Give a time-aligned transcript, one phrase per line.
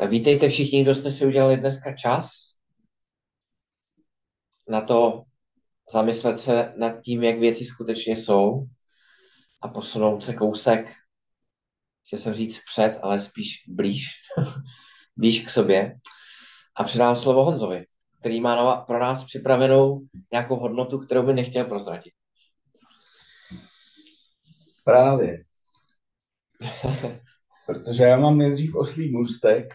[0.00, 2.30] Tak vítejte všichni, kdo jste si udělali dneska čas
[4.68, 5.22] na to
[5.92, 8.66] zamyslet se nad tím, jak věci skutečně jsou
[9.60, 10.94] a posunout se kousek,
[12.06, 14.04] chtěl jsem říct před, ale spíš blíž,
[15.16, 15.98] blíž k sobě.
[16.76, 17.86] A předám slovo Honzovi,
[18.20, 20.00] který má pro nás připravenou
[20.32, 22.12] nějakou hodnotu, kterou by nechtěl prozradit.
[24.84, 25.44] Právě.
[27.66, 29.74] Protože já mám nejdřív oslý můstek,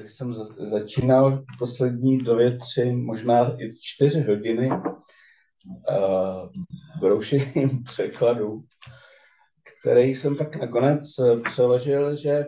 [0.00, 6.48] když jsem začínal poslední dvě, tři, možná i čtyři hodiny uh,
[7.00, 8.64] broušením překladu,
[9.80, 12.46] který jsem pak nakonec eh, přeložil, že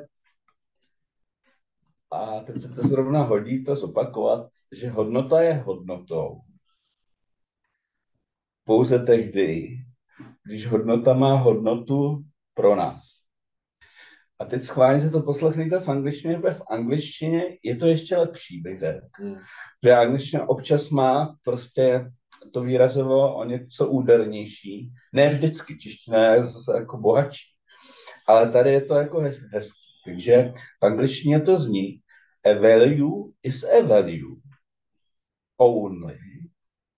[2.10, 6.40] a teď se to zrovna hodí to zopakovat, že hodnota je hodnotou.
[8.64, 9.76] Pouze tehdy,
[10.44, 13.25] když hodnota má hodnotu pro nás.
[14.38, 18.60] A teď schválně se to poslechněte v angličtině, protože v angličtině je to ještě lepší,
[18.60, 19.06] bych řekl.
[19.18, 19.36] Hmm.
[19.84, 22.10] Že angličtina občas má prostě
[22.52, 24.92] to výrazovo o něco údernější.
[25.12, 27.46] Ne vždycky, čeština je zase jako bohatší.
[28.26, 29.20] Ale tady je to jako
[29.52, 29.86] hezký.
[30.04, 32.00] Takže v angličtině to zní
[32.44, 34.36] a value is a value
[35.58, 36.18] only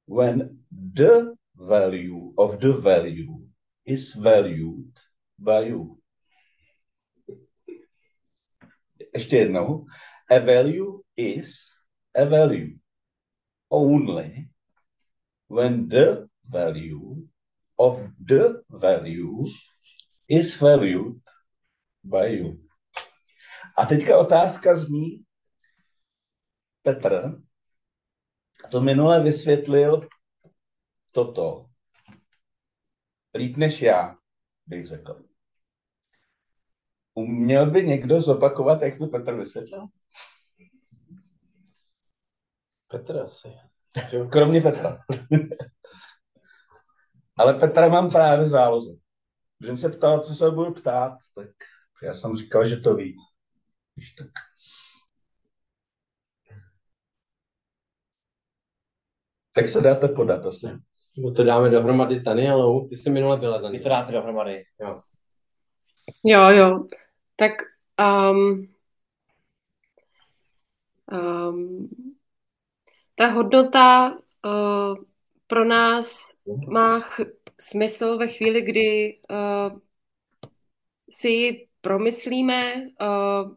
[0.09, 3.49] when the value of the value
[3.85, 4.93] is valued
[5.39, 5.98] by you
[9.15, 9.87] ještě jednou,
[10.31, 11.49] a value is
[12.15, 12.79] a value
[13.69, 14.49] only
[15.49, 17.29] when the value
[17.77, 19.45] of the value
[20.29, 21.21] is valued
[22.05, 22.69] by you.
[23.77, 25.25] A teďka otázka zní,
[26.83, 27.43] Petr
[28.71, 30.09] to minule vysvětlil
[31.13, 31.67] toto
[33.35, 34.17] líp než já,
[34.67, 35.28] bych řekl.
[37.19, 39.87] Uměl by někdo zopakovat, jak to Petr vysvětlil?
[42.89, 43.49] Petr asi.
[44.33, 44.99] Kromě Petra.
[47.37, 48.91] Ale Petra mám právě záloze.
[49.59, 51.49] Když se ptal, co se budu ptát, tak
[52.03, 53.17] já jsem říkal, že to ví.
[53.95, 54.27] Když tak.
[59.55, 60.67] Tak se dáte podat asi.
[61.19, 62.89] No to dáme dohromady s Danielou.
[62.89, 63.79] Ty jsi minule byla, Daniela.
[63.79, 64.65] Vy to dáte dohromady.
[64.81, 65.03] Jo.
[66.25, 66.87] Jo, jo.
[67.39, 67.53] Tak
[67.99, 68.67] um,
[71.13, 71.89] um,
[73.15, 75.05] ta hodnota uh,
[75.47, 76.35] pro nás
[76.69, 77.21] má ch-
[77.61, 79.79] smysl ve chvíli, kdy uh,
[81.11, 83.57] si ji promyslíme, uh,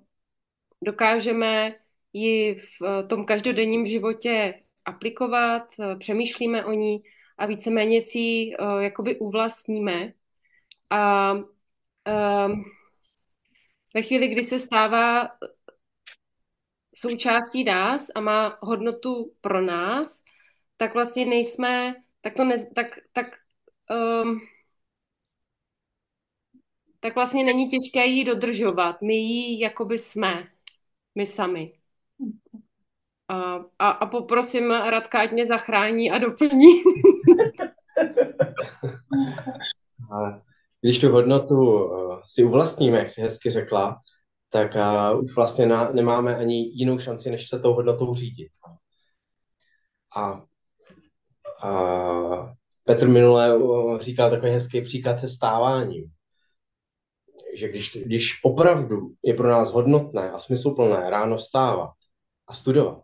[0.81, 1.75] dokážeme
[2.13, 7.03] ji v uh, tom každodenním životě aplikovat, uh, přemýšlíme o ní
[7.37, 10.13] a víceméně si ji uh, jakoby uvlastníme.
[10.89, 12.63] A um,
[13.93, 15.29] ve chvíli, kdy se stává
[16.95, 20.21] součástí nás a má hodnotu pro nás,
[20.77, 23.25] tak vlastně nejsme, tak to ne, tak, tak,
[24.23, 24.39] um,
[26.99, 29.01] tak vlastně není těžké ji dodržovat.
[29.01, 30.47] My ji jakoby jsme,
[31.15, 31.73] my sami.
[33.27, 36.83] A, a, a poprosím Radka, ať mě zachrání a doplní.
[40.81, 44.01] když tu hodnotu uh, si uvlastníme, jak si hezky řekla,
[44.49, 48.51] tak uh, už vlastně na, nemáme ani jinou šanci, než se tou hodnotou řídit.
[50.15, 50.43] A,
[51.67, 56.11] a Petr minule uh, říkal takový hezký příklad se stáváním.
[57.55, 61.91] Že když, když opravdu je pro nás hodnotné a smysluplné ráno stávat
[62.47, 63.03] a studovat,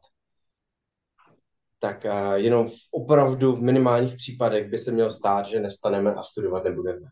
[1.80, 2.06] tak
[2.36, 7.08] jenom v opravdu v minimálních případech by se mělo stát, že nestaneme a studovat nebudeme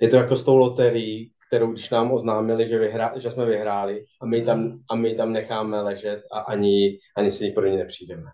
[0.00, 4.04] je to jako s tou loterií, kterou když nám oznámili, že, vyhrá, že jsme vyhráli
[4.22, 8.30] a my tam, a my tam necháme ležet a ani, ani si pro ně nepřijdeme.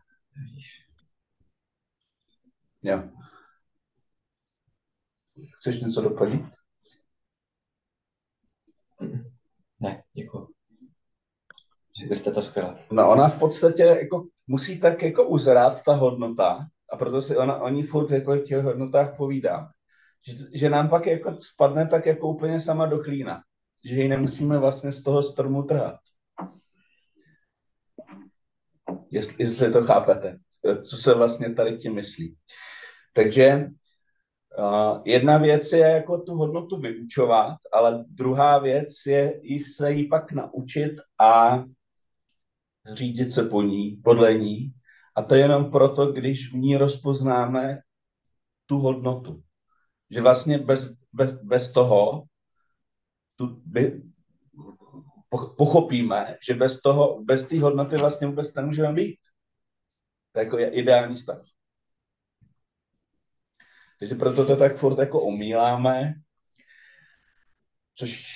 [2.83, 3.03] Jo.
[5.57, 6.45] Chceš něco doplnit?
[9.81, 10.49] Ne, děkuji.
[12.09, 12.79] Že jste to skvěle.
[12.93, 17.61] No ona v podstatě jako musí tak jako uzrát ta hodnota a proto si ona
[17.61, 19.73] o ní furt jako těch hodnotách povídá
[20.27, 23.43] že, že nám pak jako spadne tak jako úplně sama do chlína.
[23.85, 26.01] že ji nemusíme vlastně z toho stromu trhat.
[29.11, 30.39] Jestli, jestli to chápete,
[30.91, 32.37] co se vlastně tady tím myslí.
[33.13, 33.67] Takže
[34.59, 40.09] uh, jedna věc je jako tu hodnotu vyučovat, ale druhá věc je i se jí
[40.09, 41.65] pak naučit a
[42.93, 44.73] řídit se po ní, podle ní.
[45.17, 47.79] A to jenom proto, když v ní rozpoznáme
[48.67, 49.46] tu hodnotu.
[50.11, 52.25] Že vlastně bez, bez, bez toho
[53.37, 54.03] tu, by,
[55.57, 59.19] pochopíme, že bez toho, bez té hodnoty vlastně vůbec nemůžeme být.
[60.33, 61.43] To je jako je ideální stav.
[63.99, 66.15] Takže proto to tak furt jako omíláme,
[67.95, 68.27] což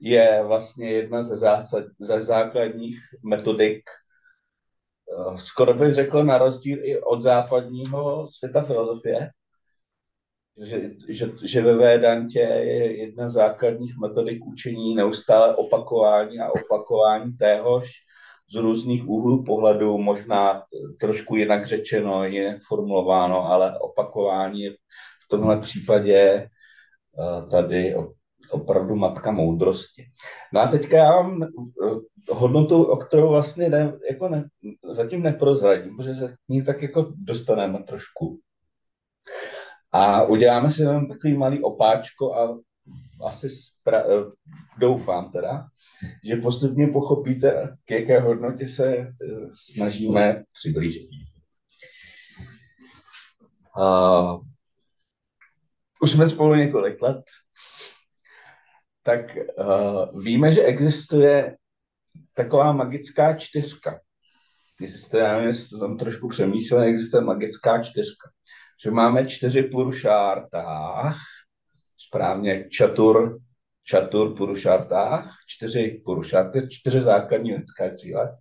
[0.00, 3.82] je vlastně jedna ze, zásad, ze základních metodik,
[5.10, 9.30] eh, skoro bych řekl na rozdíl i od západního světa filozofie,
[10.64, 17.32] že, že, že ve Védantě je jedna z základních metodik učení neustále opakování a opakování
[17.32, 17.90] téhož
[18.50, 20.62] z různých úhlů pohledu, možná
[21.00, 24.70] trošku jinak řečeno, jinak formulováno, ale opakování je
[25.24, 27.94] v tomhle případě eh, tady
[28.50, 30.04] opravdu matka moudrosti.
[30.52, 31.46] No a teďka já vám eh,
[32.30, 34.48] hodnotu, o kterou vlastně ne, jako ne,
[34.90, 38.40] zatím neprozradím, protože se k ní tak jako dostaneme trošku.
[39.92, 42.58] A uděláme si jenom takový malý opáčko a
[43.26, 44.32] asi spra- eh,
[44.78, 45.66] doufám teda,
[46.24, 49.12] že postupně pochopíte, k jaké hodnotě se eh,
[49.54, 51.10] snažíme přiblížit.
[53.78, 54.40] Uh,
[56.02, 57.22] už jsme spolu několik let,
[59.02, 61.56] tak uh, víme, že existuje
[62.34, 64.00] taková magická čtyřka.
[64.80, 68.30] Jestli jste, já nevím, tam trošku přemýšleli, existuje magická čtyřka
[68.82, 71.16] že máme čtyři purušártách,
[71.96, 73.40] správně čatur,
[73.82, 78.38] čatur purušártách, čtyři purušárty, čtyři základní lidské cíle.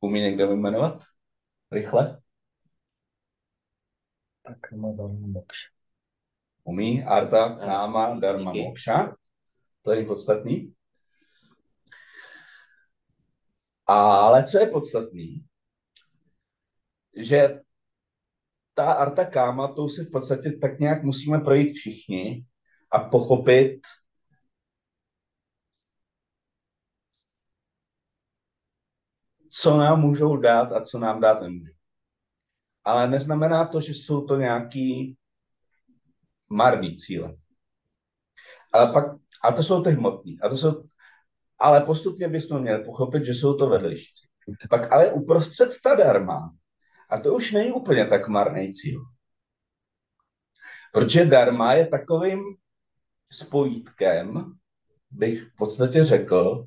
[0.00, 1.02] Umí někdo vyjmenovat?
[1.72, 2.20] Rychle?
[4.60, 5.68] Karma, dharma, moksha.
[6.64, 7.04] Umí?
[7.04, 9.16] Arta, káma, dharma, moksha.
[9.82, 10.74] To je podstatný.
[13.86, 15.44] Ale co je podstatný?
[17.16, 17.60] Že
[18.74, 22.44] ta Arta Káma, tou si v podstatě tak nějak musíme projít všichni
[22.92, 23.80] a pochopit,
[29.50, 31.72] co nám můžou dát a co nám dát nemůžou.
[32.84, 35.16] Ale neznamená to, že jsou to nějaký
[36.48, 37.36] marný cíle.
[38.72, 39.04] Ale pak,
[39.44, 40.40] a to jsou ty hmotní.
[40.40, 40.84] A to jsou,
[41.58, 44.12] ale postupně bychom měli pochopit, že jsou to vedlejší.
[44.70, 46.54] Pak ale uprostřed ta darma
[47.12, 49.00] a to už není úplně tak marný cíl.
[50.92, 52.40] Protože darma je takovým
[53.32, 54.52] spojítkem,
[55.10, 56.66] bych v podstatě řekl,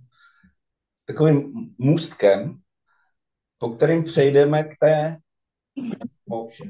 [1.05, 2.61] takovým můstkem,
[3.57, 5.17] po kterým přejdeme k té
[6.25, 6.63] mokše.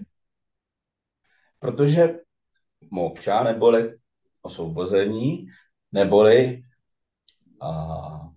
[1.60, 2.20] Protože
[2.92, 3.98] mokša, neboli
[4.42, 5.48] osvobození,
[5.92, 6.62] neboli
[7.62, 8.30] a,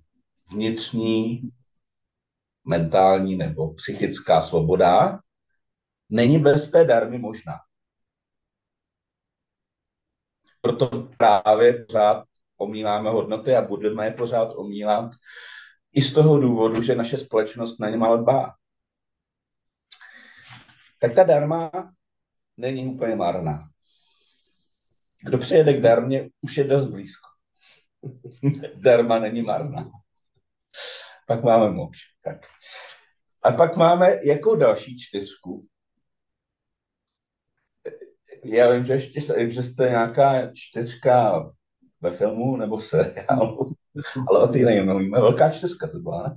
[0.52, 1.50] vnitřní,
[2.64, 5.20] mentální nebo psychická svoboda,
[6.08, 7.54] není bez té darmy možná.
[10.60, 12.24] Proto právě pořád
[12.56, 15.10] omíláme hodnoty a budeme je pořád omílat
[15.92, 18.54] i z toho důvodu, že naše společnost na ně má dbá.
[20.98, 21.70] Tak ta darma
[22.56, 23.68] není úplně marná.
[25.22, 27.28] Kdo přijede k darmě, už je dost blízko.
[28.74, 29.90] Darma není marná.
[31.26, 31.96] Pak máme moč.
[32.22, 32.36] Tak.
[33.42, 35.66] A pak máme jako další čtyřku,
[38.44, 41.44] já vím, že ještě existuje nějaká čtyřka
[42.00, 43.72] ve filmu nebo v seriálu,
[44.28, 45.20] ale o té nevíme.
[45.20, 46.36] Velká čtyřka to byla, ne?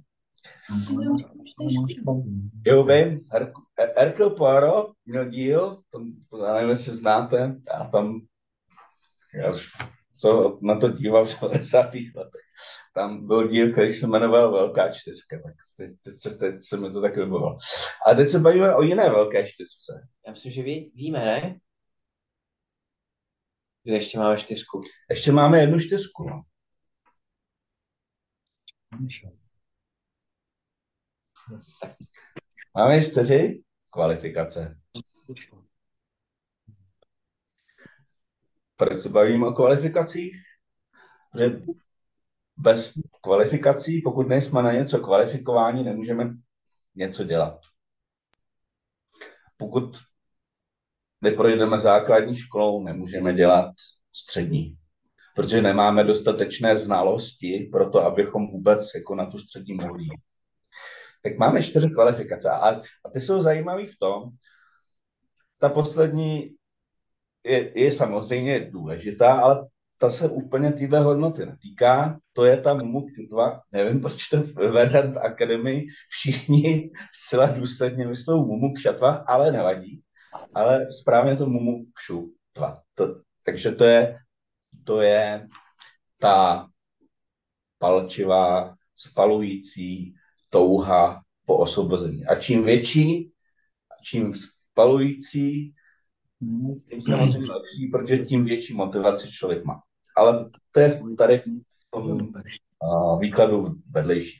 [2.66, 3.20] Jo, vím,
[3.98, 6.12] Hercule Poirot měl díl, tam,
[6.46, 8.20] já nevím, jestli znáte, a tam,
[9.34, 9.70] já už
[10.22, 11.94] co na to díval v 70.
[12.16, 12.42] letech,
[12.94, 17.02] tam byl díl, který se jmenoval Velká čtyřka, tak teď, teď, teď, se mi to
[17.02, 17.56] tak vybavilo.
[18.08, 20.08] A teď se bavíme o jiné velké čtyřce.
[20.28, 21.60] Já myslím, že ví, víme, ne?
[23.84, 24.82] Kde ještě máme čtyřku?
[25.10, 26.42] Ještě máme jednu čtyřku, no.
[32.76, 34.82] Máme čtyři kvalifikace.
[38.76, 40.36] Proč se bavíme o kvalifikacích?
[41.40, 41.62] Že
[42.58, 46.34] bez kvalifikací, pokud nejsme na něco kvalifikování, nemůžeme
[46.96, 47.60] něco dělat.
[49.58, 50.11] Pokud
[51.22, 53.72] neprojdeme základní školou, nemůžeme dělat
[54.14, 54.76] střední.
[55.36, 60.04] protože nemáme dostatečné znalosti pro to, abychom vůbec jako na tu střední mohli.
[61.24, 62.70] Tak máme čtyři kvalifikace a,
[63.06, 64.24] a ty jsou zajímavé v tom,
[65.60, 66.56] ta poslední
[67.44, 72.20] je, je samozřejmě důležitá, ale ta se úplně téhle hodnoty netýká.
[72.34, 73.62] To je ta MUMUK 2.
[73.72, 80.02] Nevím, proč to Vedant Academy všichni zcela důsledně myslou MUMUK 2, ale nevadí.
[80.54, 81.88] Ale správně to MUMUK
[82.56, 82.82] 2.
[82.96, 84.18] To, takže to je,
[84.84, 85.48] to je
[86.20, 86.68] ta
[87.80, 90.16] palčivá, spalující
[90.50, 92.26] touha po osvobození.
[92.26, 93.32] A čím větší,
[94.04, 94.34] čím
[94.72, 95.74] spalující,
[96.90, 99.82] tím samozřejmě lepší, protože tím větší motivaci člověk má.
[100.18, 101.44] Ale to je tady v
[101.92, 102.34] tom
[103.20, 104.38] výkladu vedlejší.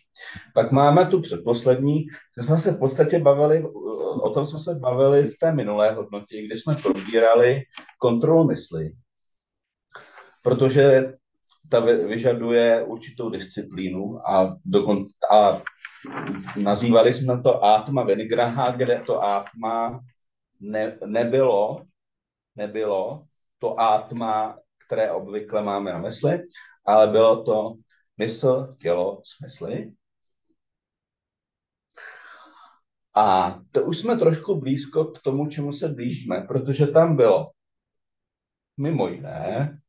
[0.54, 2.06] Pak máme tu předposlední,
[2.38, 3.66] že jsme se v podstatě bavili,
[4.22, 7.62] o tom jsme se bavili v té minulé hodnotě, kde jsme probírali
[8.00, 8.92] kontrolu mysli.
[10.44, 11.14] Protože
[11.70, 14.98] ta vyžaduje určitou disciplínu a, dokon,
[15.32, 15.62] a
[16.58, 20.00] nazývali jsme to Atma Venigraha, kde to Atma
[20.60, 21.82] ne, nebylo,
[22.56, 23.24] nebylo
[23.60, 26.40] to Atma, které obvykle máme na mysli,
[26.86, 27.74] ale bylo to
[28.18, 29.94] mysl, tělo, smysly.
[33.16, 37.52] A to už jsme trošku blízko k tomu, čemu se blížíme, protože tam bylo
[38.78, 39.80] mimo jiné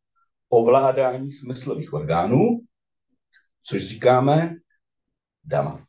[0.49, 2.61] ovládání smyslových orgánů,
[3.63, 4.55] což říkáme
[5.45, 5.87] dama.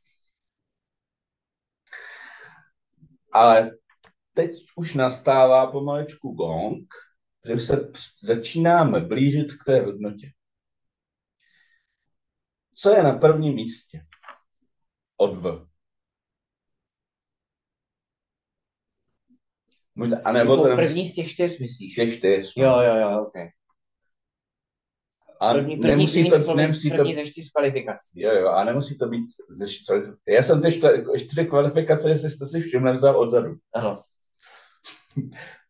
[3.32, 3.72] Ale
[4.34, 6.88] teď už nastává pomalečku gong,
[7.48, 7.92] že se
[8.24, 10.28] začínáme blížit k té hodnotě.
[12.75, 14.06] Co je na prvním místě?
[15.18, 15.68] Od V.
[19.96, 21.96] Možná, a nebo Jako to první z těch čtyř myslíš?
[21.96, 22.53] těch čtyř.
[22.58, 23.34] Jo, jo, jo, ok.
[25.39, 28.22] A První, první, nemusí první, to, to, nemusí to, první ze čtyř kvalifikací.
[28.22, 29.25] jo, jo, a nemusí to být
[29.58, 29.98] ze čtyř.
[30.27, 30.72] Já jsem ty
[31.18, 33.56] čtyři, kvalifikace, jestli jste si všimli, vzal odzadu.
[33.74, 34.01] Ano.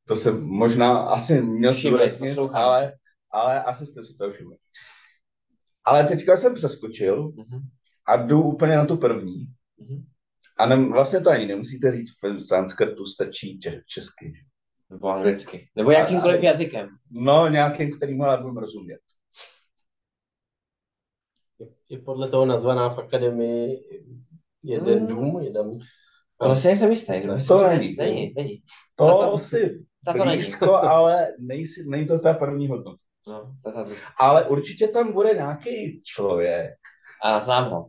[0.05, 2.09] To se možná asi měl Všimli,
[2.53, 2.93] ale,
[3.31, 4.57] ale asi jste si to všimli.
[5.85, 7.59] Ale teďka jsem přeskočil Mhm.
[8.07, 9.45] a jdu úplně na tu první.
[9.77, 10.03] Mhm.
[10.57, 14.33] A ne, vlastně to ani nemusíte říct v sanskrtu, stačí če, česky.
[14.89, 15.69] Nebo anglicky.
[15.75, 16.89] Nebo jakýmkoliv A- jazykem.
[17.11, 18.99] No, nějakým, kterým ale budu rozumět.
[21.59, 23.79] Je, je podle toho nazvaná v akademii
[24.63, 25.07] jeden Hmm.
[25.07, 25.71] dům, jeden...
[26.37, 27.25] To si nejsem jistý.
[27.27, 27.37] No.
[27.47, 27.95] To není.
[27.95, 28.63] Není, není.
[28.95, 30.37] To, To- si ta to není.
[30.37, 33.03] blízko, ale nejsi, není to ta první hodnota.
[33.27, 33.91] No, to, to, to.
[34.19, 36.71] Ale určitě tam bude nějaký člověk.
[37.23, 37.87] A znám ho.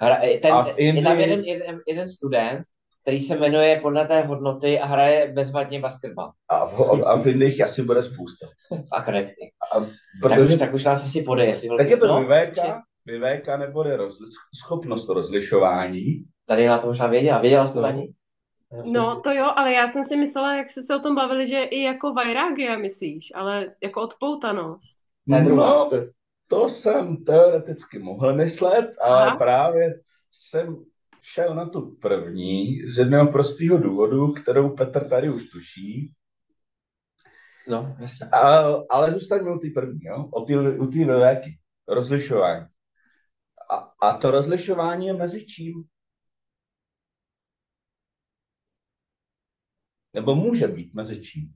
[0.00, 2.62] Hra, ten, A v je tam Indii- jeden, jeden, jeden student,
[3.02, 7.60] který se jmenuje podle té hodnoty a hraje bezvadně basketbal A v, a v Indích
[7.64, 8.46] asi bude spousta.
[8.70, 9.34] v akademii.
[9.72, 9.82] Tak,
[10.22, 11.46] Protože už, tak už nás asi podej.
[11.46, 14.26] Jestli tak je to no, vyvéka, vyvéka neboli rozli,
[14.64, 16.24] schopnost rozlišování.
[16.48, 17.38] Tady na to možná věděla.
[17.40, 17.86] Věděla jsi to No.
[17.88, 18.12] ani?
[18.84, 21.62] No to jo, ale já jsem si myslela, jak jste se o tom bavili, že
[21.62, 24.98] i jako Vajrágia myslíš, ale jako odpoutanost.
[25.28, 25.54] To.
[25.54, 25.90] No,
[26.46, 29.36] to jsem teoreticky mohl myslet, ale Aha.
[29.36, 30.76] právě jsem
[31.22, 36.12] šel na tu první z jednoho prostého důvodu, kterou Petr tady už tuší,
[37.68, 38.26] No, jasně.
[38.26, 38.58] a,
[38.90, 40.28] ale zůstaňme u té první, jo?
[40.32, 41.58] O tý, u té vyvéky,
[41.88, 42.66] rozlišování.
[43.70, 45.84] A, a to rozlišování je mezi čím?
[50.16, 51.54] Nebo může být mezi čím?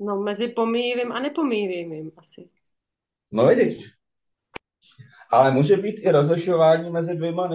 [0.00, 2.50] No mezi pomíjivým a nepomíjivým asi.
[3.32, 3.84] No vidíš.
[5.30, 7.48] Ale může být i rozlišování mezi dvěma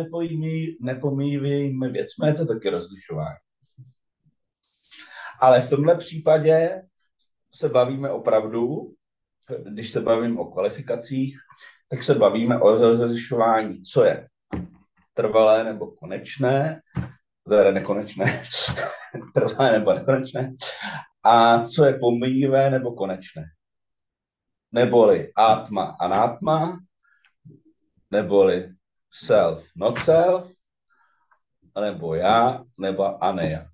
[0.81, 3.37] nepomíjivými, věcmi, je to taky rozlišování.
[5.39, 6.81] Ale v tomhle případě
[7.53, 8.93] se bavíme opravdu,
[9.63, 11.37] když se bavím o kvalifikacích,
[11.89, 14.27] tak se bavíme o rozlišování, co je
[15.13, 16.81] trvalé nebo konečné,
[17.49, 18.43] teda nekonečné,
[19.33, 20.55] trvalé nebo nekonečné,
[21.23, 23.43] a co je pomíjivé nebo konečné.
[24.71, 26.79] Neboli atma, anatma,
[28.11, 28.69] neboli
[29.11, 30.51] self, not self,
[31.81, 33.69] nebo já, nebo aneja.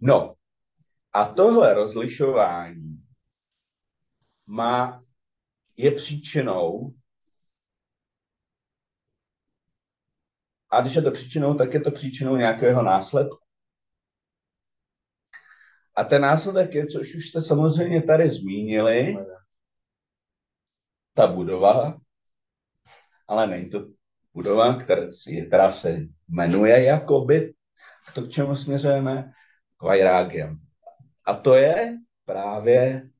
[0.00, 0.34] No,
[1.12, 3.04] a tohle rozlišování
[4.46, 5.02] má,
[5.76, 6.94] je příčinou,
[10.70, 13.38] a když je to příčinou, tak je to příčinou nějakého následku.
[15.96, 19.16] A ten následek je, což už jste samozřejmě tady zmínili,
[21.14, 21.98] ta budova,
[23.28, 23.86] ale není to
[24.34, 25.02] budova, která,
[25.46, 25.98] která se
[26.28, 27.54] jmenuje jakoby,
[28.14, 29.32] to k čemu směřujeme,
[29.82, 30.60] Vajrágiem.
[31.26, 33.10] A to je právě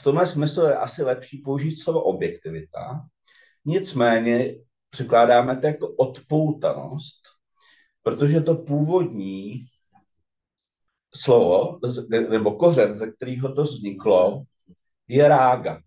[0.00, 3.06] v tomhle smyslu je asi lepší použít slovo objektivita.
[3.64, 4.54] Nicméně
[4.92, 7.20] překládáme to jako odpoutanost,
[8.02, 9.66] protože to původní
[11.14, 14.44] slovo, nebo kořen, ze kterého to vzniklo,
[15.08, 15.82] je rága.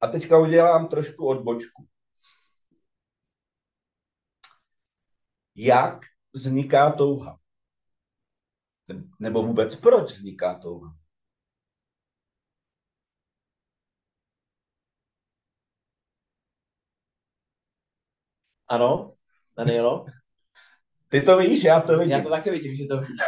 [0.00, 1.88] A teďka udělám trošku odbočku.
[5.54, 6.00] Jak
[6.32, 7.38] vzniká touha?
[9.20, 11.03] Nebo vůbec proč vzniká touha?
[18.68, 19.14] Ano,
[19.56, 20.06] Danielo?
[21.08, 22.12] Ty to víš, já to vidím.
[22.12, 23.18] Já to taky vidím, že to víš.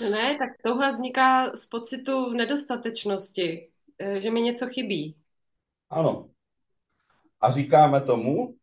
[0.00, 5.16] No ne, tak touha vzniká z pocitu nedostatečnosti, eh, že mi něco chybí.
[5.90, 6.30] Ano.
[7.40, 8.54] A říkáme tomu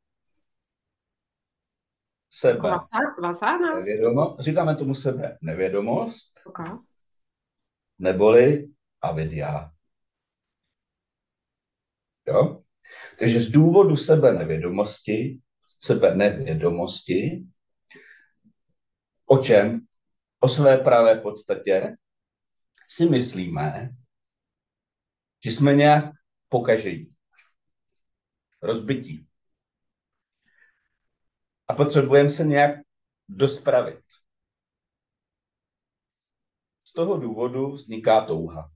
[2.32, 2.60] sebe.
[2.60, 3.76] Vasa, vasa nás?
[3.76, 6.72] Nevědomo, říkáme tomu sebe nevědomost, Okay.
[8.00, 8.68] neboli
[9.02, 9.72] avidia.
[12.28, 12.59] Jo?
[13.20, 15.40] Takže z důvodu sebe nevědomosti,
[15.80, 17.44] sebe nevědomosti,
[19.26, 19.86] o čem?
[20.40, 21.96] O své pravé podstatě
[22.88, 23.90] si myslíme,
[25.46, 26.06] že jsme nějak
[26.50, 27.16] pokažení,
[28.62, 29.28] rozbití.
[31.68, 32.80] A potřebujeme se nějak
[33.30, 34.04] dospravit.
[36.84, 38.72] Z toho důvodu vzniká touha.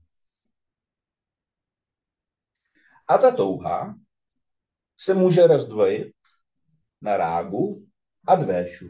[3.08, 3.94] A ta touha
[5.04, 6.14] se může rozdvojit
[7.00, 7.86] na rágu
[8.26, 8.88] a dvéšu.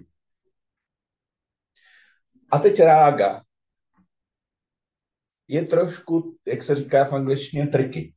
[2.53, 3.43] A teď rága
[5.49, 8.15] je trošku, jak se říká v angličtině, triky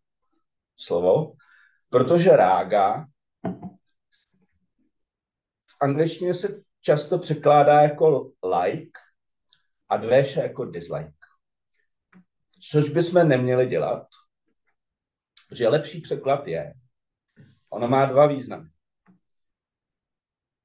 [0.76, 1.34] slovo,
[1.90, 3.06] protože rága
[5.68, 9.00] v angličtině se často překládá jako like
[9.90, 11.12] a dvéše jako dislike.
[12.72, 14.08] Což bychom neměli dělat,
[15.50, 16.74] protože lepší překlad je,
[17.70, 18.70] ona má dva významy.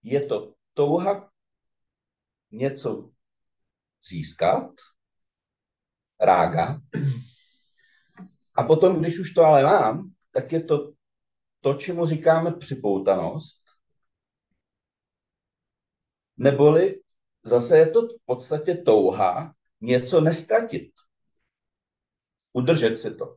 [0.02, 1.30] Je to touha
[2.50, 3.10] něco
[4.08, 4.70] získat,
[6.20, 6.80] rága,
[8.54, 10.92] a potom, když už to ale mám, tak je to
[11.62, 13.62] to, čemu říkáme připoutanost,
[16.36, 17.02] neboli
[17.42, 20.92] zase je to v podstatě touha něco nestratit.
[22.52, 23.36] Udržet si to.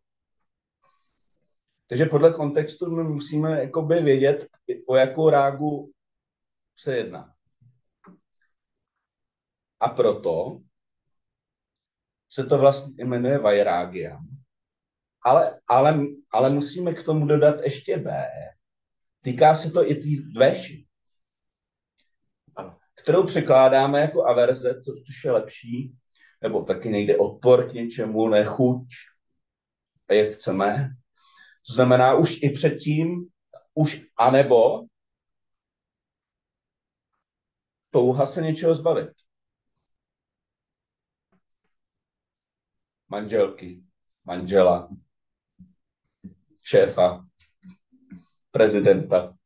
[1.87, 4.47] Takže podle kontextu my musíme jakoby vědět,
[4.87, 5.91] o jakou rágu
[6.77, 7.33] se jedná.
[9.79, 10.61] A proto
[12.29, 14.19] se to vlastně jmenuje Vajrágia.
[15.21, 15.99] Ale, ale,
[16.31, 18.27] ale musíme k tomu dodat ještě B.
[19.21, 20.85] Týká se to i té dveši,
[22.95, 25.95] kterou překládáme jako averze, což je lepší,
[26.41, 28.87] nebo taky nejde odpor k něčemu, nechuť,
[30.11, 30.89] jak chceme.
[31.67, 33.27] To znamená už i předtím,
[33.73, 34.85] už anebo
[37.89, 39.09] touha se něčeho zbavit.
[43.07, 43.83] Manželky,
[44.25, 44.89] manžela,
[46.63, 47.25] šéfa,
[48.51, 49.37] prezidenta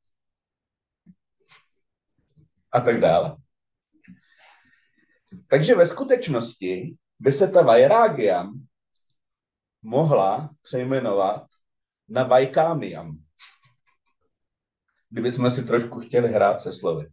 [2.71, 3.37] a tak dále.
[5.47, 8.67] Takže ve skutečnosti by se ta Vajrágiam
[9.81, 11.48] mohla přejmenovat
[12.09, 13.17] na Vajkámiam.
[15.09, 17.11] Kdybychom si trošku chtěli hrát se slovy.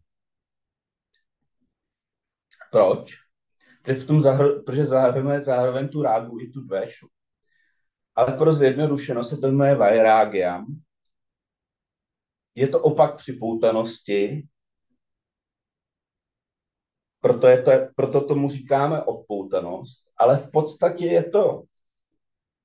[2.72, 3.14] Proč?
[3.82, 7.08] Protože, v tom zahr- protože zahrnuje zároveň tu rágu i tu dvešu.
[8.14, 10.66] Ale pro zjednodušenost se to jmenuje Vajrágiam.
[12.54, 14.48] Je to opak připoutanosti,
[17.20, 21.62] proto, je to, proto tomu říkáme odpoutanost, ale v podstatě je to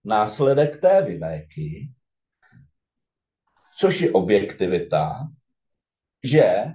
[0.04, 1.92] následek té vyvéky,
[3.78, 5.28] což je objektivita,
[6.24, 6.66] že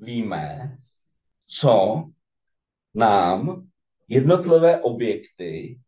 [0.00, 0.78] víme,
[1.46, 2.04] co
[2.94, 3.68] nám
[4.08, 5.80] jednotlivé objekty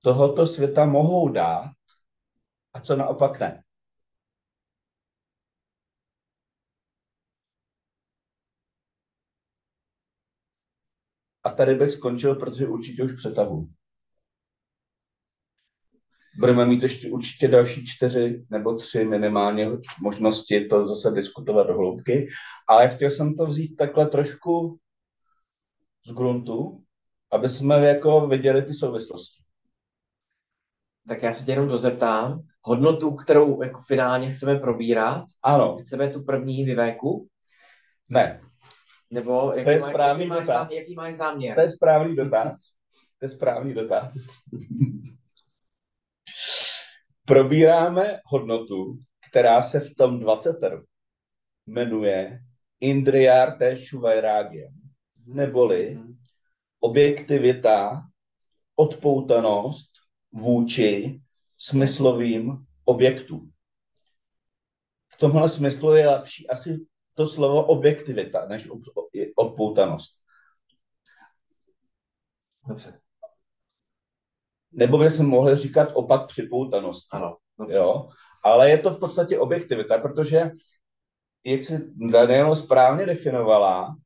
[0.00, 1.72] tohoto světa mohou dát
[2.72, 3.62] a co naopak ne.
[11.44, 13.75] A tady bych skončil, protože určitě už přetahu.
[16.38, 19.68] Budeme mít ještě určitě další čtyři nebo tři minimálně
[20.02, 22.26] možnosti to zase diskutovat do hloubky,
[22.68, 24.78] ale chtěl jsem to vzít takhle trošku
[26.06, 26.82] z gruntu,
[27.32, 29.42] aby jsme jako viděli ty souvislosti.
[31.08, 32.40] Tak já se tě jenom dozeptám.
[32.62, 37.28] Hodnotu, kterou jako finálně chceme probírat, Ano, chceme tu první vyvéku,
[38.10, 38.40] Ne,
[39.10, 40.68] Nebo jaký, je máš, správný jaký, máš, dotaz.
[40.70, 41.54] zá- jaký máš záměr?
[41.54, 42.56] to je správný dotaz.
[43.18, 44.12] To je správný dotaz.
[47.26, 48.98] Probíráme hodnotu,
[49.30, 50.56] která se v tom 20
[51.66, 52.40] jmenuje
[52.80, 54.68] Indriyarte Shuvairágya,
[55.26, 55.98] neboli
[56.80, 58.02] objektivita,
[58.76, 59.90] odpoutanost
[60.32, 61.20] vůči
[61.58, 63.52] smyslovým objektům.
[65.08, 68.68] V tomhle smyslu je lepší asi to slovo objektivita než
[69.36, 70.18] odpoutanost.
[72.68, 73.00] Dobře,
[74.72, 77.14] Nebo bychom mohli říkat opak připoutanost.
[77.14, 77.36] ano.
[77.58, 77.76] Dobře.
[77.76, 78.08] Jo?
[78.44, 80.50] Ale je to v podstatě objektivita, protože,
[81.44, 83.96] jak si Daniela správně definovala,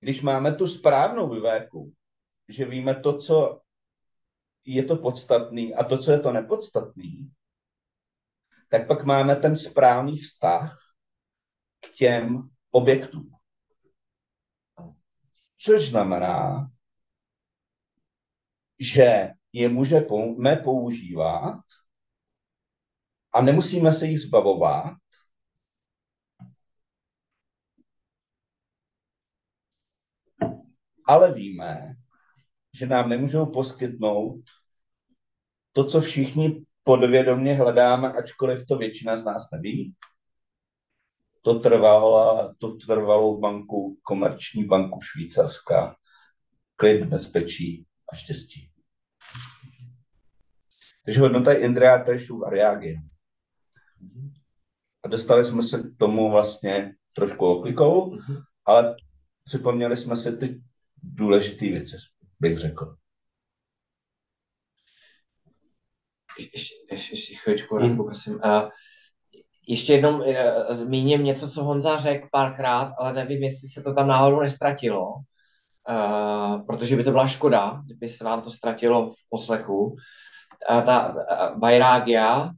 [0.00, 1.92] když máme tu správnou vyvéku,
[2.48, 3.60] že víme to, co
[4.64, 7.30] je to podstatný a to, co je to nepodstatný,
[8.68, 10.78] tak pak máme ten správný vztah
[11.80, 13.30] k těm objektům.
[15.58, 16.70] Což znamená,
[18.78, 21.60] že je můžeme používat
[23.32, 24.96] a nemusíme se jich zbavovat,
[31.06, 31.94] ale víme,
[32.74, 34.40] že nám nemůžou poskytnout
[35.72, 39.94] to, co všichni podvědomě hledáme, ačkoliv to většina z nás neví.
[41.42, 45.96] To trvalo, to trvalou banku, komerční banku Švýcarska,
[46.76, 48.69] klid, bezpečí a štěstí.
[51.04, 52.96] Takže hodnota je Indria Tešu a Reagie.
[55.04, 58.18] A dostali jsme se k tomu vlastně trošku oklikou,
[58.64, 58.96] ale
[59.44, 60.62] připomněli jsme si ty
[61.02, 61.96] důležité věci,
[62.40, 62.94] bych řekl.
[66.38, 68.34] Ještě, ještě, ještě chvíličku, Radku, prosím.
[68.34, 68.68] Uh,
[69.68, 74.08] ještě jednou uh, zmíním něco, co Honza řekl párkrát, ale nevím, jestli se to tam
[74.08, 79.96] náhodou nestratilo, uh, protože by to byla škoda, kdyby se vám to ztratilo v poslechu.
[80.70, 81.14] Uh, ta
[81.58, 82.50] Vairagya,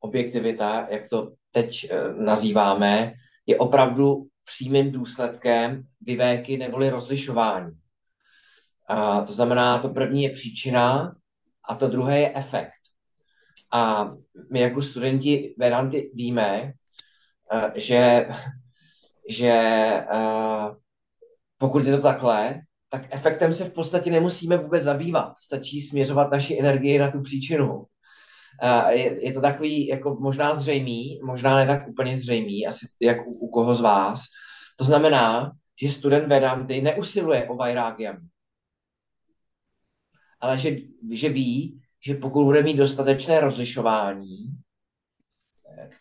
[0.00, 3.12] objektivita, jak to teď uh, nazýváme,
[3.46, 7.70] je opravdu přímým důsledkem vyvéky neboli rozlišování.
[7.70, 11.14] Uh, to znamená, to první je příčina
[11.68, 12.86] a to druhé je efekt.
[13.72, 14.12] A
[14.50, 16.72] my jako studenti Vedanty víme,
[17.52, 18.28] eh, že,
[19.28, 20.74] že eh,
[21.58, 25.38] pokud je to takhle, tak efektem se v podstatě nemusíme vůbec zabývat.
[25.38, 27.84] Stačí směřovat naši energii na tu příčinu.
[28.88, 33.32] Je, je to takový jako možná zřejmý, možná ne tak úplně zřejmý, asi jak u,
[33.32, 34.22] u koho z vás.
[34.76, 38.16] To znamená, že student Vedanty neusiluje o Vairagyam,
[40.40, 40.76] ale že,
[41.12, 44.36] že ví, že pokud bude mít dostatečné rozlišování,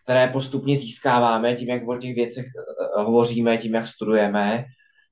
[0.04, 4.66] které postupně získáváme tím, jak o těch věcech eh, hovoříme, tím, jak studujeme,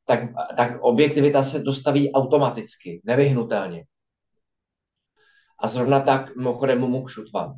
[0.05, 0.19] tak,
[0.57, 3.85] tak objektivita se dostaví automaticky, nevyhnutelně.
[5.59, 7.55] A zrovna tak mimochodem mumukšutva.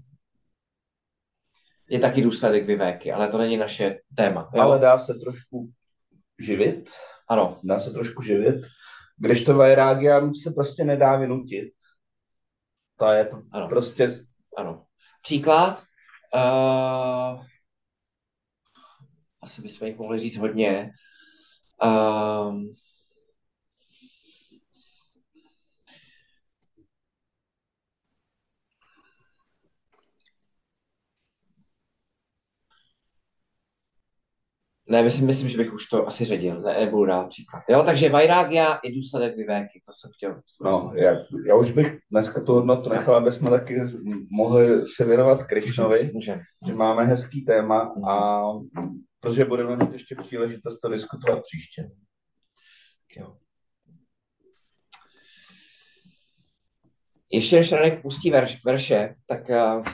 [1.89, 4.49] Je taky důsledek vyvéky, ale to není naše téma.
[4.53, 4.61] Jo?
[4.61, 5.71] Ale dá se trošku
[6.39, 6.89] živit,
[7.29, 8.65] Ano, dá se trošku živit,
[9.17, 11.73] když to Vairagia se prostě nedá vynutit.
[12.97, 13.67] To je Ano.
[13.69, 14.09] prostě,
[14.57, 14.85] ano.
[15.21, 15.83] Příklad.
[16.35, 17.45] Uh,
[19.41, 20.91] asi bychom jich mohli říct hodně.
[21.83, 22.75] Uh,
[34.89, 37.63] Ne, myslím, myslím, že bych už to asi ředil, ne, nebudu dát příklad.
[37.69, 40.41] Jo, takže Vairagya je důsledek vyvéky, to jsem chtěl.
[40.61, 41.11] no, já,
[41.47, 43.81] já už bych dneska tu hodnotu nechal, aby jsme taky
[44.31, 46.11] mohli se věnovat Krišnovi,
[46.65, 48.41] že máme hezký téma a
[49.25, 51.89] protože budeme mít ještě příležitost to diskutovat příště.
[53.17, 53.37] Jo.
[57.31, 59.85] Ještě než Ranek pustí verš, verše, tak uh,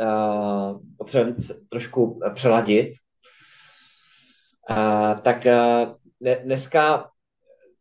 [0.00, 1.36] uh, potřebujeme
[1.68, 2.92] trošku přeladit.
[4.70, 7.10] Uh, tak uh, ne, dneska,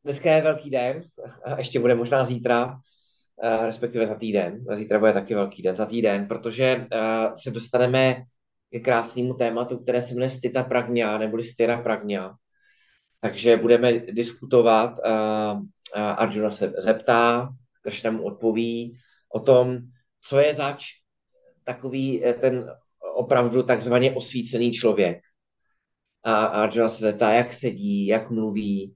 [0.03, 1.03] dneska je velký den,
[1.43, 4.65] a ještě bude možná zítra, uh, respektive za týden.
[4.75, 8.25] Zítra bude taky velký den, za týden, protože uh, se dostaneme
[8.75, 12.35] ke krásnému tématu, které se jmenuje Stita Pragna, neboli Styra Pragna.
[13.19, 15.63] Takže budeme diskutovat, uh,
[15.95, 17.49] Arjuna se zeptá,
[17.81, 18.97] Kršna mu odpoví
[19.33, 19.77] o tom,
[20.21, 20.85] co je zač
[21.63, 22.67] takový eh, ten
[23.15, 25.19] opravdu takzvaně osvícený člověk.
[26.23, 28.95] A Arjuna se zeptá, jak sedí, jak mluví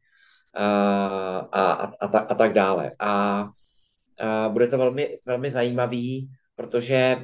[0.54, 0.68] a,
[1.40, 2.92] a, a, a, ta- a tak dále.
[3.00, 3.48] A,
[4.20, 7.18] a bude to velmi, velmi zajímavý, protože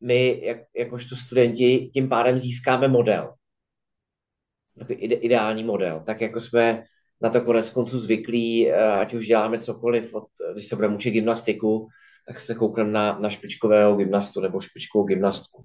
[0.00, 3.34] my, jak, jakožto studenti, tím pádem získáme model.
[4.78, 6.02] jako ide, ideální model.
[6.06, 6.84] Tak jako jsme
[7.22, 11.10] na to konec konců zvyklí, eh, ať už děláme cokoliv, od, když se budeme učit
[11.10, 11.88] gymnastiku,
[12.26, 15.64] tak se koukneme na, na špičkového gymnastu nebo špičkovou gymnastku.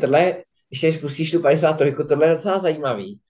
[0.00, 3.20] tohle, ještě když pustíš tu 53, tohle je docela zajímavý,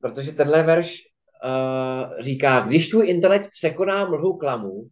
[0.00, 1.02] protože tenhle verš
[1.44, 4.88] uh, říká, když tvůj intelekt překoná mlhu klamu,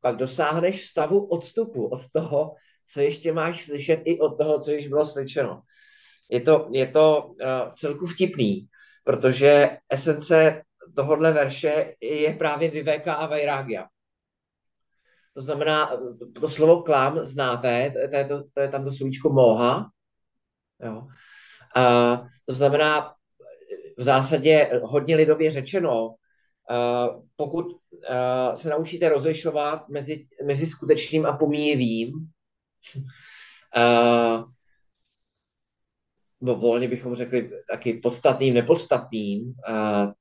[0.00, 2.54] pak dosáhneš stavu odstupu od toho,
[2.92, 5.62] co ještě máš slyšet i od toho, co již bylo slyšeno.
[6.30, 8.66] Je to, je to uh, celku vtipný,
[9.04, 10.62] protože esence
[10.96, 13.86] tohohle verše je právě Viveka a Vairagya.
[15.34, 15.96] To znamená,
[16.40, 19.90] to slovo klam znáte, to je, to, to je tam to slovíčko moha,
[20.82, 21.06] Jo.
[21.76, 23.14] A to znamená,
[23.98, 26.14] v zásadě hodně lidově řečeno,
[27.36, 27.66] pokud
[28.54, 32.12] se naučíte rozlišovat mezi, mezi skutečným a pomíjivým,
[36.40, 39.54] nebo volně bychom řekli taky podstatným, nepodstatným,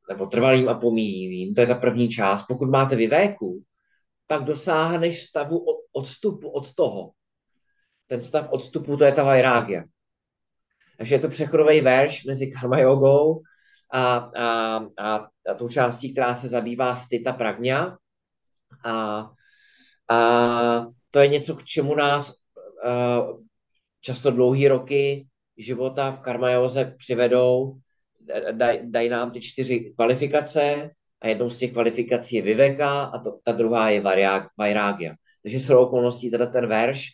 [0.10, 2.46] nebo trvalým a pomíjivým, to je ta první část.
[2.48, 3.64] Pokud máte vyvéku,
[4.28, 7.12] tak dosáhneš stavu odstupu od toho.
[8.08, 9.84] Ten stav odstupu, to je ta vajrágia.
[10.98, 13.42] Takže je to přechodový verš mezi karma jogou
[13.92, 17.98] a, a, a, a tou částí, která se zabývá stita pragňa.
[18.86, 19.30] A,
[20.10, 23.42] a to je něco, k čemu nás uh,
[24.02, 27.78] často dlouhý roky života v karma joze přivedou,
[28.52, 33.40] daj, dají nám ty čtyři kvalifikace a jednou z těch kvalifikací je Viveka a to,
[33.44, 34.02] ta druhá je
[34.58, 35.16] Vairagya.
[35.44, 37.08] Takže jsou okolností teda ten verš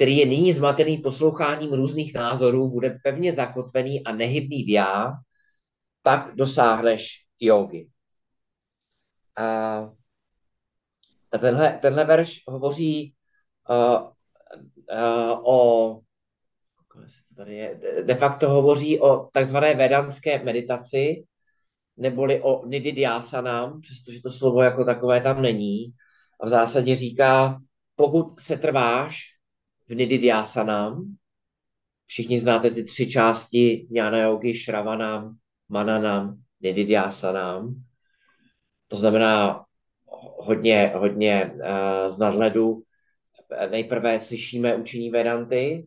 [0.00, 5.12] který je nyní zmatený posloucháním různých názorů, bude pevně zakotvený a nehybný v já,
[6.02, 7.88] tak dosáhneš jogy.
[9.36, 9.90] A
[11.38, 13.14] tenhle, tenhle verš hovoří
[13.70, 14.10] uh,
[14.92, 16.00] uh, o
[17.36, 21.24] tady je, de facto hovoří o takzvané vedanské meditaci,
[21.96, 25.94] neboli o nididyasanám, přestože to slovo jako takové tam není.
[26.40, 27.60] A v zásadě říká,
[27.96, 29.16] pokud se trváš
[29.88, 31.16] v Nididyasanám.
[32.06, 35.36] Všichni znáte ty tři části jnana yogi, šravanám,
[35.68, 37.74] mananám, Nididyasanám.
[38.90, 39.64] To znamená
[40.38, 41.60] hodně, hodně uh,
[42.06, 42.82] z nadhledu.
[43.70, 45.86] Nejprve slyšíme učení Vedanty,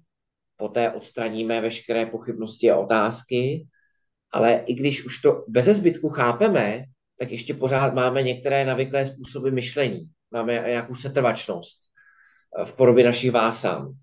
[0.57, 3.67] poté odstraníme veškeré pochybnosti a otázky,
[4.31, 6.83] ale i když už to bez zbytku chápeme,
[7.19, 10.09] tak ještě pořád máme některé navyklé způsoby myšlení.
[10.31, 11.79] Máme nějakou setrvačnost
[12.63, 13.93] v podobě našich vásán.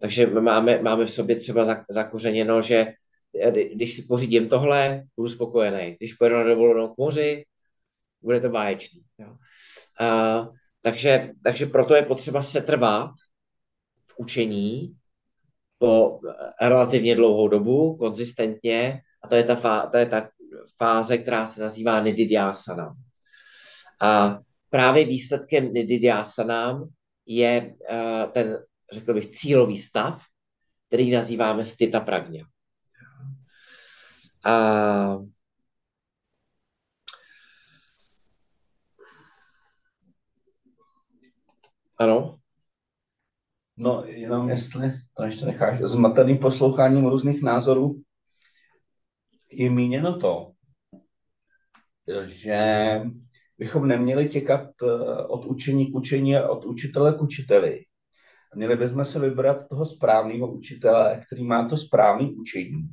[0.00, 2.92] Takže máme, máme v sobě třeba zakořeněno, že
[3.74, 5.96] když si pořídím tohle, budu spokojený.
[5.98, 7.44] Když pojedu na dovolenou k moři,
[8.24, 9.02] bude to báječný.
[9.18, 9.36] Jo.
[10.00, 10.48] A,
[10.82, 13.10] takže, takže proto je potřeba se trvat
[14.06, 14.96] v učení
[15.78, 16.20] po
[16.60, 20.28] relativně dlouhou dobu, konzistentně, a to je ta, fá, to je ta
[20.76, 22.94] fáze, která se nazývá nididhyasana.
[24.00, 24.38] A
[24.70, 26.88] právě výsledkem nididhyasana
[27.26, 28.58] je uh, ten,
[28.92, 30.22] řekl bych, cílový stav,
[30.88, 32.44] který nazýváme stita pragně.
[34.44, 35.18] A
[41.98, 42.38] ano?
[43.76, 48.02] No, jenom jestli to ještě necháš zmateným posloucháním různých názorů,
[49.50, 50.52] je míněno to,
[52.24, 53.00] že
[53.58, 54.86] bychom neměli těkat eh,
[55.26, 57.84] od učení k učení a od učitele k učiteli.
[58.54, 62.88] Měli bychom se vybrat toho správného učitele, který má to správné učení.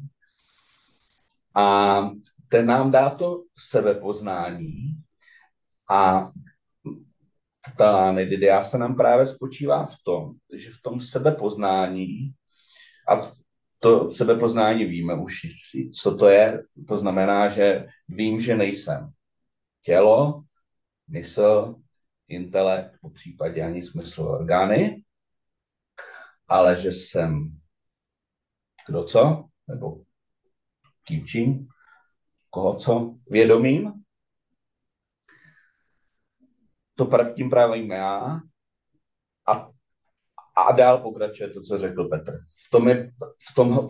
[1.56, 2.10] A
[2.48, 4.72] ten nám dá to sebepoznání.
[5.90, 6.32] A
[7.78, 8.16] ta
[8.62, 12.34] se nám právě spočívá v tom, že v tom sebepoznání
[13.10, 13.32] a
[13.80, 15.34] to sebepoznání víme už,
[16.02, 16.64] co to je.
[16.88, 19.12] To znamená, že vím, že nejsem
[19.82, 20.44] tělo,
[21.08, 21.76] mysl,
[22.28, 25.04] intelekt, po případě ani smysl orgány,
[26.48, 27.58] ale že jsem
[28.88, 30.04] kdo co, nebo
[31.08, 31.68] kým čím,
[32.50, 34.01] koho co, vědomím.
[36.96, 38.40] To tím právě já
[39.48, 39.70] a,
[40.58, 42.32] a dál pokračuje to, co řekl Petr.
[42.68, 43.12] V, tom je,
[43.52, 43.88] v, tom,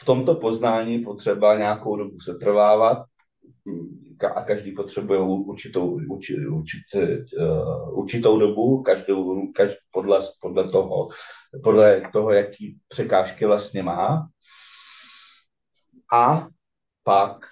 [0.00, 2.98] v tomto poznání potřeba nějakou dobu se trvávat,
[4.34, 6.82] a každý potřebuje určitou, určit, určit,
[7.38, 11.08] uh, určitou dobu, každou, každý, podle, podle, toho,
[11.62, 14.28] podle toho, jaký překážky vlastně má.
[16.12, 16.48] A
[17.02, 17.46] pak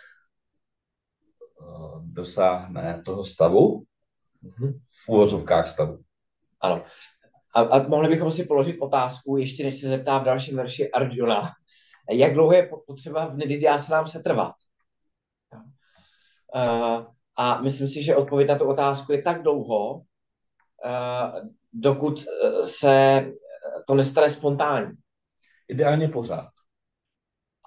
[1.61, 3.83] uh, dosáhne toho stavu.
[5.05, 6.05] V úvozovkách stavu.
[6.61, 6.85] Ano.
[7.55, 11.51] A, a mohli bychom si položit otázku, ještě než se zeptá v dalším verši Arjuna,
[12.11, 14.55] jak dlouho je potřeba v Nididyásanám se trvat?
[16.55, 20.03] Uh, a myslím si, že odpověď na tu otázku je tak dlouho, uh,
[21.73, 22.25] dokud
[22.65, 23.27] se
[23.87, 24.93] to nestane spontánní.
[25.69, 26.51] Ideálně pořád.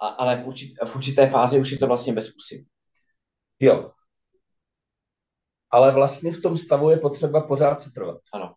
[0.00, 2.66] A, ale v, určit, v určité fázi už je to vlastně bez úsilí.
[3.60, 3.90] Jo.
[5.74, 8.20] Ale vlastně v tom stavu je potřeba pořád se trvat.
[8.32, 8.54] Ano.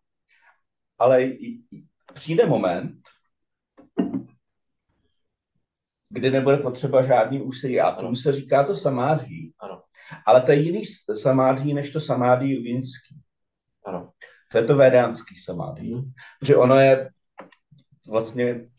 [1.00, 1.32] Ale
[2.14, 3.00] přijde moment,
[6.10, 7.80] kdy nebude potřeba žádný úsilí.
[7.80, 9.54] A tomu se říká to samádhí.
[9.60, 9.82] Ano.
[10.26, 10.84] Ale to je jiný
[11.22, 13.22] samádhí, než to samádhí jogínský.
[13.86, 14.12] Ano.
[14.52, 15.94] To je to vedánský samádhí.
[15.94, 16.12] Hmm.
[16.40, 17.10] Protože ono je
[18.08, 18.70] vlastně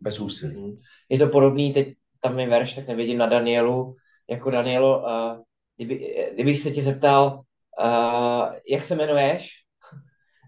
[0.00, 0.56] bez úsilí.
[0.56, 0.76] Hmm.
[1.08, 3.96] Je to podobný, teď tam je verš, tak nevidím na Danielu,
[4.30, 5.42] jako Danielo, uh,
[5.76, 7.44] kdyby, kdybych se tě zeptal,
[7.84, 9.48] uh, jak se jmenuješ,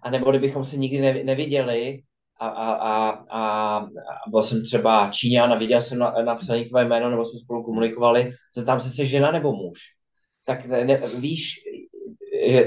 [0.03, 2.03] a nebo kdybychom se nikdy neviděli,
[2.41, 3.87] a, a, a, a
[4.29, 8.33] byl jsem třeba Číňan a viděl jsem na, napsaný tvoje jméno, nebo jsme spolu komunikovali,
[8.55, 9.79] zeptám se, jsi žena nebo muž.
[10.47, 11.55] Tak ne, ne, víš,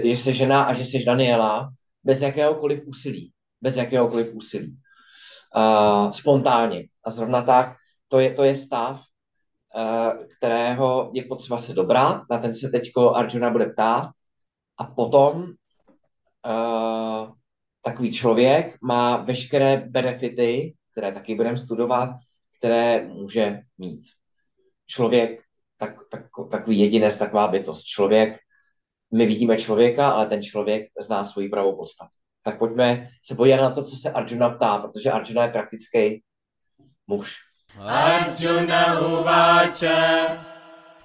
[0.04, 1.70] že, jsi žena a že jsi Daniela
[2.04, 3.32] bez jakéhokoliv úsilí.
[3.62, 4.78] Bez jakéhokoliv úsilí.
[5.56, 6.84] Uh, spontánně.
[7.06, 7.76] A zrovna tak,
[8.08, 9.02] to je, to je stav,
[9.76, 14.10] uh, kterého je potřeba se dobrat, na ten se teďko Arjuna bude ptát.
[14.78, 17.32] A potom uh,
[17.82, 22.10] takový člověk má veškeré benefity, které taky budeme studovat,
[22.58, 24.04] které může mít.
[24.88, 25.42] Člověk,
[25.78, 27.86] tak, tak, takový jedinec, taková bytost.
[27.86, 28.38] Člověk,
[29.14, 32.12] my vidíme člověka, ale ten člověk zná svoji pravou podstatu.
[32.44, 36.24] Tak pojďme se podívat na to, co se Arjuna ptá, protože Arjuna je praktický
[37.08, 37.36] muž.
[37.80, 40.28] Arjuna uváče,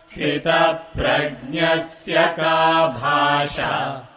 [0.08, 4.08] sthita prajnasya ka bhasha,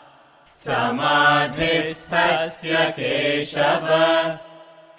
[0.67, 3.87] समाधिस्थस्य केशव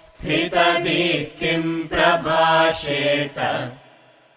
[0.08, 3.38] स्थितदिः किम् प्रभाषेत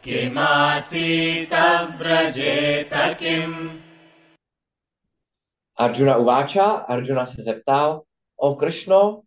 [0.03, 1.53] किमासीत
[1.99, 3.55] व्रजेत किम्
[5.81, 8.01] Arjuna uváča, Arjuna se zeptal,
[8.37, 9.21] o Kršno,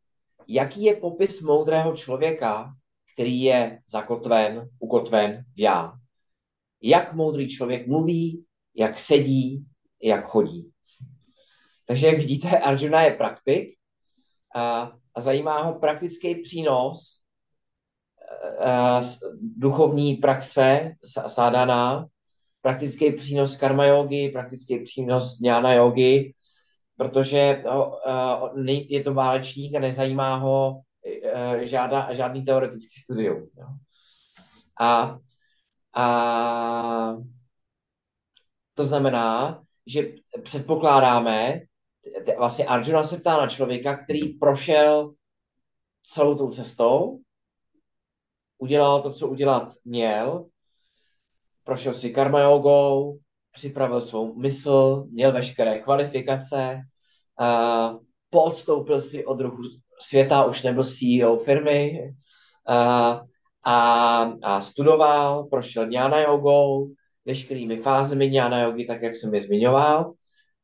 [0.48, 2.74] jaký je popis moudrého člověka,
[3.14, 5.92] který je zakotven, ukotven v já?
[6.81, 9.65] Jak moudrý člověk mluví, jak sedí,
[10.03, 10.71] jak chodí?
[11.85, 13.69] Takže jak vidíte, Arjuna je praktik
[14.55, 17.19] a, a zajímá ho praktický přínos
[18.59, 19.01] a,
[19.41, 20.93] duchovní praxe
[21.27, 22.07] sádana,
[22.61, 26.33] praktický přínos karma yogi, praktický přínos jnana yogi,
[26.97, 27.63] protože
[28.89, 30.81] je to válečník a nezajímá ho
[31.61, 33.49] žádá, žádný teoretický studium.
[34.79, 35.19] A,
[35.93, 37.15] a
[38.73, 40.03] to znamená, že
[40.43, 41.59] předpokládáme,
[42.37, 45.13] vlastně Arjuna se ptá na člověka, který prošel
[46.03, 47.19] celou tou cestou,
[48.57, 50.45] udělal to, co udělat měl,
[51.63, 53.19] prošel si karma jogou,
[53.51, 56.81] připravil svou mysl, měl veškeré kvalifikace,
[57.41, 57.99] uh,
[58.29, 59.61] podstoupil si od ruchu
[59.99, 61.99] světa, už nebyl CEO firmy
[62.69, 63.28] uh,
[63.63, 63.75] a,
[64.43, 66.91] a studoval, prošel jnana jogou,
[67.25, 70.13] veškerými fázemi jnana jogy, tak jak jsem je zmiňoval,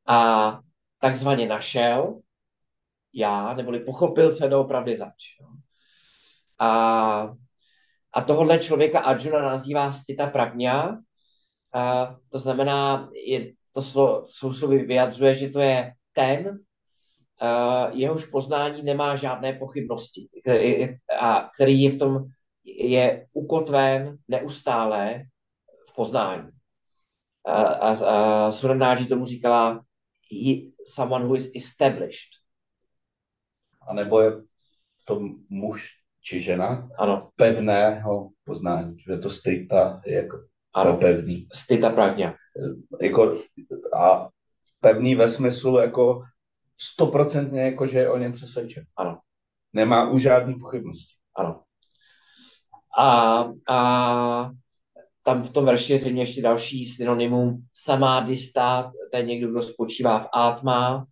[0.07, 0.59] a
[0.99, 2.19] takzvaně našel
[3.13, 5.23] já, neboli pochopil, co je doopravdy zač.
[6.59, 7.33] A,
[8.13, 11.01] a tohohle člověka Arjuna nazývá stita pragňa,
[11.73, 18.83] a to znamená, je, to slovo, slovo vyjadřuje, že to je ten, uh, jehož poznání
[18.83, 20.87] nemá žádné pochybnosti, který,
[21.19, 22.25] a který je v tom
[22.65, 25.23] je ukotven neustále
[25.89, 26.49] v poznání.
[27.45, 29.85] A, a, a Surandáži tomu říkala
[30.31, 32.29] he, someone who is established.
[33.87, 34.31] A nebo je
[35.05, 35.91] to muž
[36.21, 40.37] či žena, Ano, pevného poznání, že to stejta je jako
[40.73, 40.97] ano.
[40.97, 41.47] pevný.
[41.53, 42.35] Stita pragňa.
[43.01, 43.41] Jako,
[43.93, 44.29] a
[44.79, 46.23] pevný ve smyslu jako
[46.77, 48.83] stoprocentně jako, že je o něm přesvědčen.
[48.97, 49.19] Ano.
[49.73, 51.13] Nemá už žádný pochybnosti.
[51.35, 51.63] Ano.
[52.97, 53.39] A,
[53.69, 54.51] a
[55.23, 60.19] tam v tom verši je zřejmě ještě další synonymum samádista, to je někdo, kdo spočívá
[60.19, 61.05] v átma.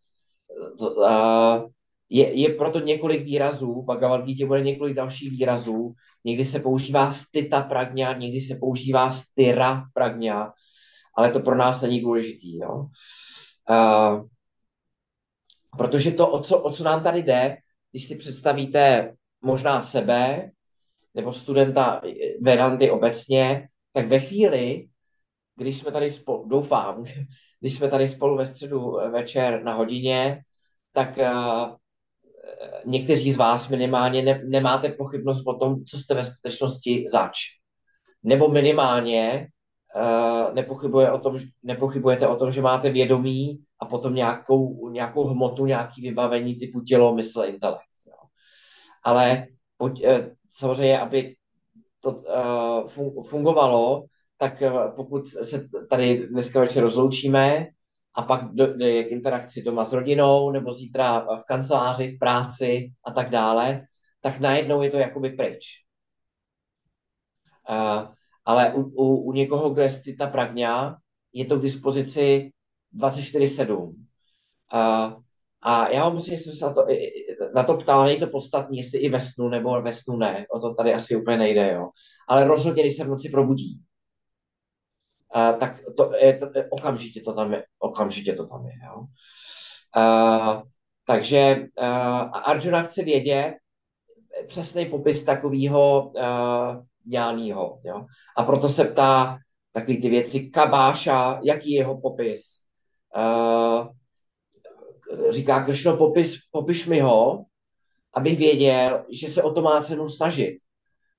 [2.10, 5.94] Je, je proto několik výrazů, Bhagavad Gita bude několik dalších výrazů.
[6.26, 10.54] Někdy se používá stita pragňa, někdy se používá styra pragňa,
[11.18, 12.58] ale to pro nás není důležitý.
[12.58, 12.86] Jo?
[13.70, 14.22] A,
[15.78, 17.58] protože to, o co, o co nám tady jde,
[17.92, 20.52] když si představíte možná sebe,
[21.14, 22.02] nebo studenta
[22.42, 24.88] Vedanty obecně, tak ve chvíli,
[25.56, 27.04] když jsme tady spolu, doufám,
[27.60, 30.42] když jsme tady spolu ve středu večer na hodině,
[30.94, 31.76] tak uh,
[32.86, 37.38] někteří z vás minimálně ne, nemáte pochybnost o tom, co jste ve skutečnosti zač.
[38.24, 39.48] Nebo minimálně
[39.96, 45.66] uh, nepochybuje o tom, nepochybujete o tom, že máte vědomí a potom nějakou, nějakou hmotu,
[45.66, 47.84] nějaký vybavení typu tělo, mysl, intelekt.
[48.08, 48.14] Jo.
[49.04, 49.48] Ale
[49.78, 50.12] pojď, uh,
[50.54, 51.36] samozřejmě, aby
[52.00, 54.06] to uh, fungovalo,
[54.38, 57.68] tak uh, pokud se tady dneska večer rozloučíme
[58.16, 63.12] a pak dojde k interakci doma s rodinou nebo zítra v kanceláři, v práci a
[63.12, 63.86] tak dále,
[64.22, 65.66] tak najednou je to jakoby pryč.
[67.70, 68.08] Uh,
[68.46, 70.98] ale u, u, u někoho, kdo je stita pragňa,
[71.34, 72.52] je to k dispozici
[72.96, 73.78] 24-7.
[73.78, 75.24] Uh,
[75.66, 76.86] a já vám musím, jsem se na to,
[77.56, 80.60] na to ptal, není to podstatné, jestli i ve snu nebo ve snu ne, o
[80.60, 81.90] to tady asi úplně nejde, jo.
[82.28, 83.82] Ale rozhodně, když se v noci probudí,
[85.36, 89.00] uh, tak to, je, to, okamžitě to tam je, okamžitě to tam je, jo.
[89.98, 90.62] Uh,
[91.08, 91.86] takže uh,
[92.50, 93.54] Arjuna chce vědět
[94.48, 96.14] přesný popis takového
[97.08, 98.06] ňánýho, jo.
[98.38, 99.38] A proto se ptá
[99.72, 102.42] takový ty věci, kabáša, jaký je jeho popis,
[105.30, 107.46] říká Kršno, popis, popiš mi ho,
[108.14, 110.58] abych věděl, že se o to má cenu snažit.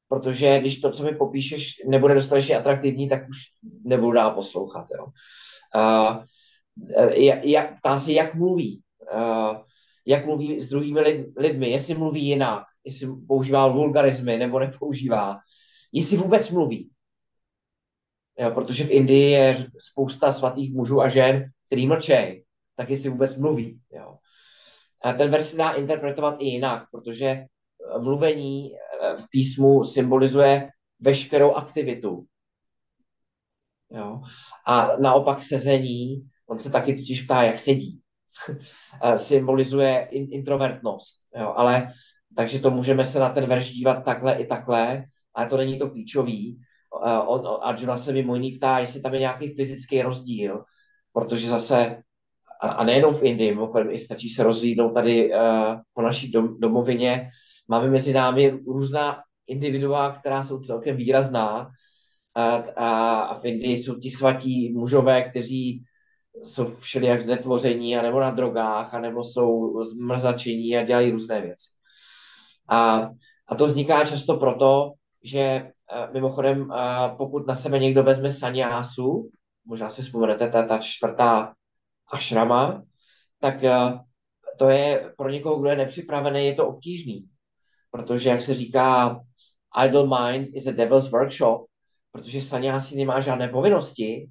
[0.09, 3.37] Protože když to, co mi popíšeš, nebude dostatečně atraktivní, tak už
[3.85, 4.87] nebudu dál poslouchat.
[4.99, 5.07] Jo.
[5.75, 6.23] Uh,
[7.43, 8.83] jak, ptá se, jak mluví.
[9.15, 9.57] Uh,
[10.07, 15.39] jak mluví s druhými lid, lidmi, jestli mluví jinak, jestli používá vulgarizmy nebo nepoužívá,
[15.93, 16.91] jestli vůbec mluví.
[18.39, 22.45] Jo, protože v Indii je spousta svatých mužů a žen, který mlčejí
[22.77, 23.81] tak jestli vůbec mluví.
[23.93, 24.17] Jo.
[25.05, 27.47] A ten verš se dá interpretovat i jinak, protože eh,
[27.99, 30.71] mluvení eh, v písmu symbolizuje
[31.01, 32.27] veškerou aktivitu.
[33.91, 34.21] Jo.
[34.67, 38.01] A naopak sezení, on se taky totiž ptá, jak sedí,
[39.03, 41.21] eh, symbolizuje introvertnost.
[41.37, 41.53] Jo.
[41.57, 41.93] Ale
[42.37, 45.05] takže to můžeme se na ten verš dívat takhle i takhle,
[45.35, 46.61] ale to není to klíčový.
[47.27, 50.65] On, Arjuna se mimo jiný ptá, jestli tam je nějaký fyzický rozdíl,
[51.13, 52.03] protože zase
[52.61, 55.39] a, a nejenom v Indii, mimochodem i stačí se rozlídnout tady uh,
[55.95, 57.31] po naší dom, domovině.
[57.69, 61.71] Máme mezi námi různá individua, která jsou celkem výrazná
[62.35, 65.85] a, a, a v Indii jsou ti svatí mužové, kteří
[66.43, 71.69] jsou všelijak znetvoření, anebo na drogách, anebo jsou zmrzačení a dělají různé věci.
[72.69, 73.11] A,
[73.49, 74.93] a to vzniká často proto,
[75.25, 75.73] že eh,
[76.13, 76.77] mimochodem, eh,
[77.19, 79.31] pokud na sebe někdo vezme saniásu,
[79.67, 81.55] možná si vzpomenete, ta, ta čtvrtá
[82.11, 82.83] ašrama,
[83.41, 83.99] tak eh,
[84.59, 87.29] to je pro někoho, kdo je nepřipravený, je to obtížný.
[87.91, 89.21] Protože, jak se říká,
[89.87, 91.67] idle mind is a devil's workshop,
[92.13, 94.31] protože sanyasi nemá žádné povinnosti,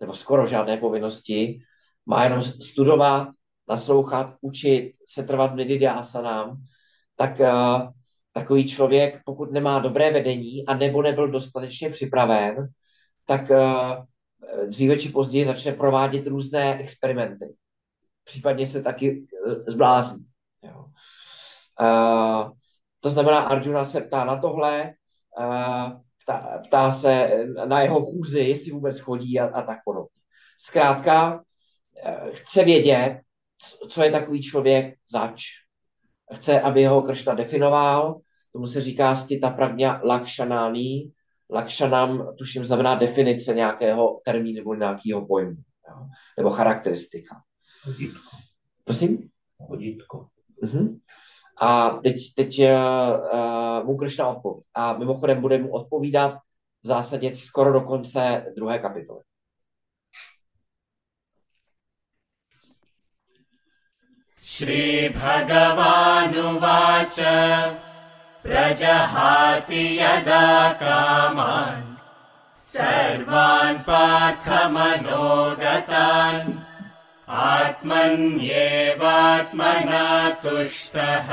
[0.00, 1.58] nebo skoro žádné povinnosti,
[2.06, 3.28] má jenom studovat,
[3.68, 6.62] naslouchat, učit, se trvat medidiásanám,
[7.16, 7.90] tak uh,
[8.32, 12.68] takový člověk, pokud nemá dobré vedení a nebo nebyl dostatečně připraven,
[13.26, 14.02] tak uh, Eh,
[14.66, 17.54] dříve či později začne provádět různé experimenty.
[18.24, 20.26] Případně se taky eh, zblázní.
[20.62, 20.84] Jo.
[21.80, 22.50] Uh,
[23.00, 24.94] to znamená, Arjuna se ptá na tohle,
[25.38, 25.92] uh,
[26.22, 30.20] ptá, ptá se na jeho kůzy, jestli vůbec chodí a, a tak podobně.
[30.58, 33.20] Zkrátka, uh, chce vědět,
[33.88, 35.42] co je takový člověk zač.
[36.34, 38.20] Chce, aby ho Kršna definoval,
[38.52, 41.12] tomu se říká stita pragňa lakšanání,
[41.49, 45.55] Lakšanam, tuším, znamená definice nějakého termínu nebo nějakého pojmu,
[45.89, 46.07] jo?
[46.37, 47.35] nebo charakteristika.
[47.83, 48.37] Hodítko.
[48.83, 49.29] Prosím?
[49.57, 50.27] Hodítko.
[50.63, 50.99] Uh-huh.
[51.57, 54.63] A teď, teď uh, mu Kršna odpoví.
[54.73, 56.37] A mimochodem bude mu odpovídat
[56.83, 59.21] v zásadě skoro do konce druhé kapitoly.
[64.51, 67.17] श्रीभगवानुवाच
[68.45, 70.47] प्रजहाति यदा
[70.81, 71.87] कामान्
[72.57, 76.51] सर्वान् पार्थमनोगतान्
[77.29, 77.95] आत्मन्येवात्मना
[80.43, 81.27] तुष्टः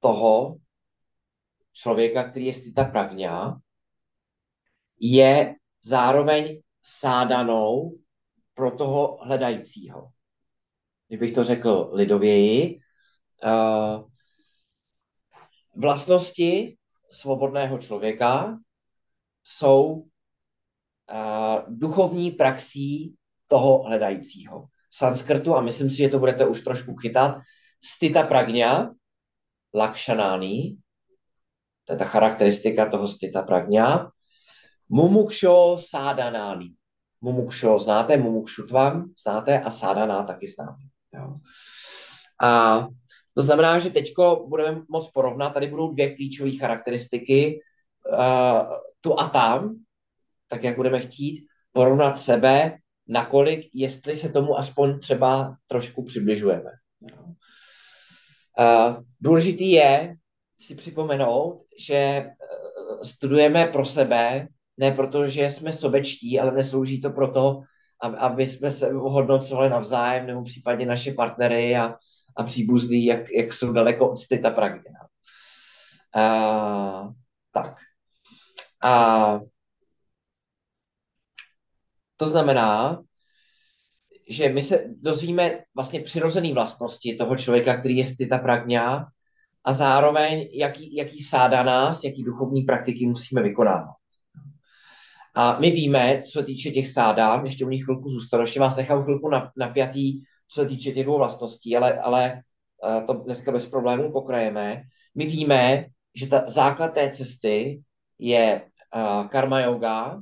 [0.00, 0.56] toho
[1.72, 3.60] člověka, který je stita pragňa,
[5.00, 7.98] je zároveň sádanou
[8.54, 10.08] pro toho hledajícího.
[11.08, 12.80] Kdybych to řekl lidověji,
[13.44, 14.04] uh,
[15.74, 16.76] vlastnosti
[17.10, 18.58] svobodného člověka
[19.42, 20.04] jsou uh,
[21.68, 23.14] duchovní praxí
[23.46, 24.66] toho hledajícího.
[24.92, 27.38] Sanskrtu, a myslím si, že to budete už trošku chytat,
[27.84, 28.90] stita pragňa,
[29.74, 30.76] lakšanány,
[31.84, 34.10] to je ta charakteristika toho stita pragňa,
[34.88, 36.74] mumukšo sádanány.
[37.20, 40.82] Mumukšo znáte, mumukšutvam znáte a sádaná taky znáte.
[41.12, 41.36] Jo.
[42.40, 42.88] A
[43.34, 44.12] to znamená, že teď
[44.48, 47.60] budeme moc porovnat, tady budou dvě klíčové charakteristiky,
[48.12, 49.76] uh, tu a tam,
[50.48, 52.76] tak jak budeme chtít, porovnat sebe,
[53.08, 56.70] nakolik, jestli se tomu aspoň třeba trošku přibližujeme.
[57.00, 57.34] Jo.
[58.60, 60.16] Uh, důležitý je
[60.60, 67.10] si připomenout, že uh, studujeme pro sebe, ne proto, že jsme sobečtí, ale neslouží to
[67.10, 67.62] proto,
[68.00, 71.94] aby jsme se hodnocovali navzájem, nebo případně naše partnery a,
[72.36, 74.90] a příbuzný, jak, jak jsou daleko od styta pragně.
[76.16, 77.12] Uh,
[77.52, 77.74] tak.
[78.82, 79.40] A
[82.16, 83.02] to znamená,
[84.30, 89.06] že my se dozvíme vlastně přirozené vlastnosti toho člověka, který je styta pragňa
[89.64, 93.94] a zároveň, jaký, jaký sáda nás, jaký duchovní praktiky musíme vykonávat.
[95.34, 98.76] A my víme, co se týče těch sádán, ještě u nich chvilku zůstanu, ještě vás
[98.76, 103.66] nechám chvilku napjatý, co se týče těch dvou vlastností, ale, ale eh, to dneska bez
[103.66, 104.82] problémů pokrajeme.
[105.14, 107.82] My víme, že ta základ té cesty
[108.18, 108.62] je
[108.96, 110.20] uh, karma yoga,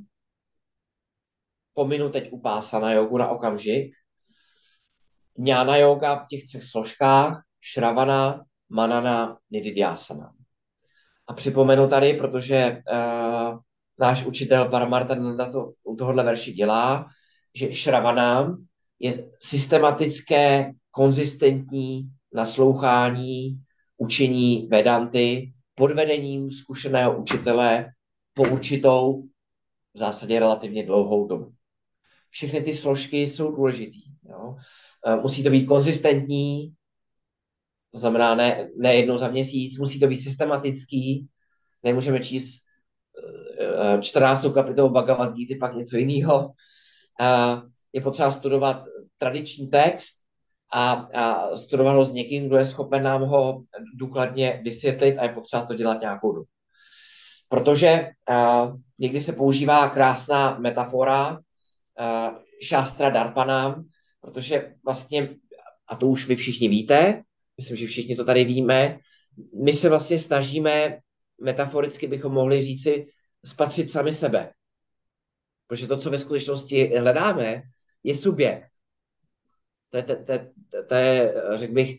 [1.79, 3.91] pominu teď upásana jogu na okamžik,
[5.37, 10.31] Jnana yoga v těch třech složkách, šravana, manana, nididhyasana.
[11.27, 13.59] A připomenu tady, protože uh,
[13.99, 17.07] náš učitel Paramarta na to, u tohohle verši dělá,
[17.55, 18.57] že šravana
[18.99, 23.61] je systematické, konzistentní naslouchání,
[23.97, 27.85] učení Vedanty pod vedením zkušeného učitele
[28.33, 29.23] po určitou,
[29.93, 31.58] v zásadě relativně dlouhou dobu.
[32.29, 34.01] Všechny ty složky jsou důležitý.
[34.29, 34.55] Jo?
[35.07, 36.73] Eh, musí to být konzistentní,
[37.91, 41.27] to znamená ne, ne jednou za měsíc, musí to být systematický,
[41.83, 42.63] nemůžeme číst
[44.01, 44.45] 14.
[44.45, 46.53] Eh, kapitolu Bhagavad Gita, pak něco jiného.
[47.21, 47.61] Eh,
[47.93, 48.83] je potřeba studovat
[49.17, 50.19] tradiční text
[50.73, 53.63] a, a studovat ho s někým, kdo je schopen nám ho
[53.95, 56.47] důkladně vysvětlit a je potřeba to dělat nějakou dobu.
[57.49, 61.39] Protože uh, někdy se používá krásná metafora
[62.61, 63.83] šástra darpanám,
[64.21, 65.35] protože vlastně,
[65.87, 67.23] a to už vy všichni víte,
[67.57, 68.99] myslím, že všichni to tady víme,
[69.63, 70.99] my se vlastně snažíme,
[71.41, 73.05] metaforicky bychom mohli říci,
[73.45, 74.51] spatřit sami sebe.
[75.67, 77.61] Protože to, co ve skutečnosti hledáme,
[78.03, 78.69] je subjekt.
[79.89, 80.33] To je, to, to,
[80.71, 81.97] to, to je řekl bych,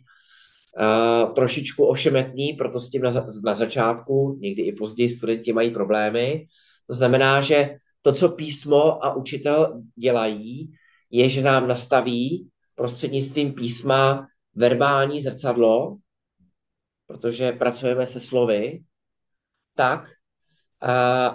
[0.80, 3.10] uh, trošičku ošemetný, proto s tím na,
[3.44, 6.46] na začátku, někdy i později studenti mají problémy.
[6.86, 10.72] To znamená, že to, co písmo a učitel dělají,
[11.10, 15.98] je, že nám nastaví prostřednictvím písma verbální zrcadlo,
[17.06, 18.82] protože pracujeme se slovy,
[19.74, 20.10] tak,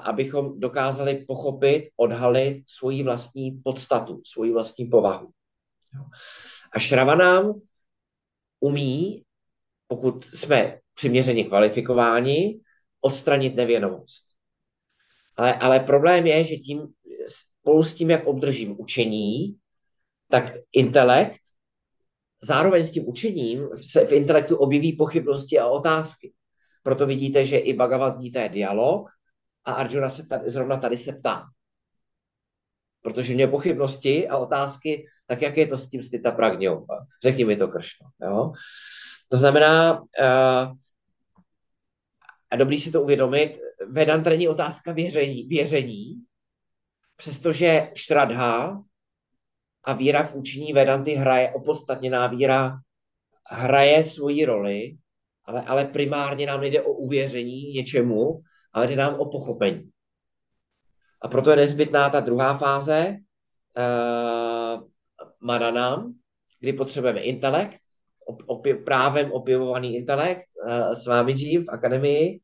[0.03, 5.32] abychom dokázali pochopit, odhalit svoji vlastní podstatu, svoji vlastní povahu.
[6.74, 7.61] A šrava nám
[8.59, 9.24] umí,
[9.88, 12.59] pokud jsme přiměřeně kvalifikováni,
[13.01, 14.24] odstranit nevědomost.
[15.38, 16.88] Ale, ale problém je, že tím,
[17.61, 19.57] spolu s tím, jak obdržím učení,
[20.29, 21.39] tak intelekt,
[22.41, 26.33] zároveň s tím učením se v intelektu objeví pochybnosti a otázky.
[26.83, 29.09] proto vidíte, že i Bhagavad Gita je dialog
[29.65, 31.45] a Arjuna se tady, zrovna tady se ptá.
[33.01, 36.86] Protože mě pochybnosti a otázky, tak jak je to s tím stita pragňou?
[37.23, 38.09] Řekni mi to, Kršno.
[38.21, 38.53] Jo?
[39.29, 40.77] To znamená, uh,
[42.51, 46.26] a dobrý si to uvědomit, Vedanta není otázka věření, věření
[47.15, 48.84] přestože Šradha
[49.84, 52.78] a víra v učení Vedanty hraje, opodstatněná víra
[53.49, 54.97] hraje svoji roli,
[55.45, 58.41] ale, ale primárně nám nejde o uvěření něčemu,
[58.73, 59.91] ale jde nám o pochopení.
[61.21, 63.17] A proto je nezbytná ta druhá fáze,
[63.78, 64.84] uh,
[65.39, 66.13] maranam,
[66.59, 67.80] kdy potřebujeme intelekt,
[68.45, 72.39] op, právem opěvovaný intelekt uh, s vámi v akademii.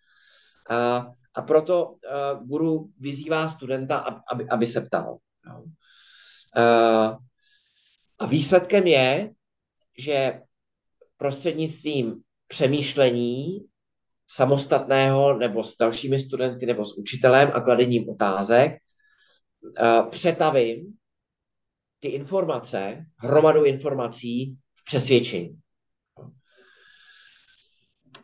[0.72, 5.18] Uh, a proto uh, guru vyzývá studenta, aby, aby se ptal.
[6.58, 7.18] Uh,
[8.20, 9.32] a výsledkem je,
[9.98, 10.42] že
[11.18, 13.60] prostřednictvím přemýšlení
[14.28, 18.72] samostatného nebo s dalšími studenty nebo s učitelem a kladením otázek
[19.62, 20.98] uh, přetavím
[22.00, 25.62] ty informace, hromadu informací v přesvědčení.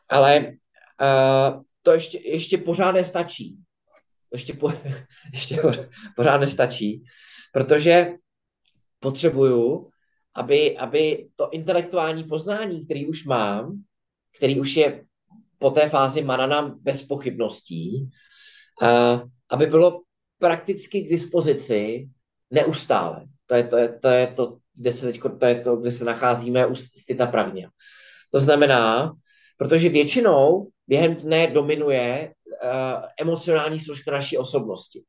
[0.09, 0.53] Ale
[1.87, 3.57] to ještě, ještě pořád nestačí.
[4.33, 4.73] Ještě, po,
[5.33, 5.61] ještě
[6.15, 7.03] pořád nestačí,
[7.53, 8.11] protože
[8.99, 9.89] potřebuju,
[10.35, 13.83] aby, aby to intelektuální poznání, který už mám,
[14.37, 15.05] který už je
[15.59, 18.09] po té fázi manana bez pochybností,
[19.49, 20.01] aby bylo
[20.39, 22.09] prakticky k dispozici
[22.51, 23.25] neustále.
[23.45, 26.05] To je to, je, to, je to kde se teď, to je to, kde se
[26.05, 27.69] nacházíme u Stita Pravně.
[28.31, 29.13] To znamená,
[29.57, 32.33] protože většinou během dne dominuje
[32.63, 35.03] uh, emocionální složka naší osobnosti.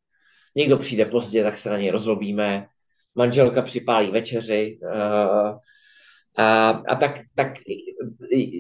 [0.57, 2.67] Někdo přijde pozdě, tak se na něj rozlobíme,
[3.15, 5.59] manželka připálí večeři uh,
[6.37, 7.53] a, a tak, tak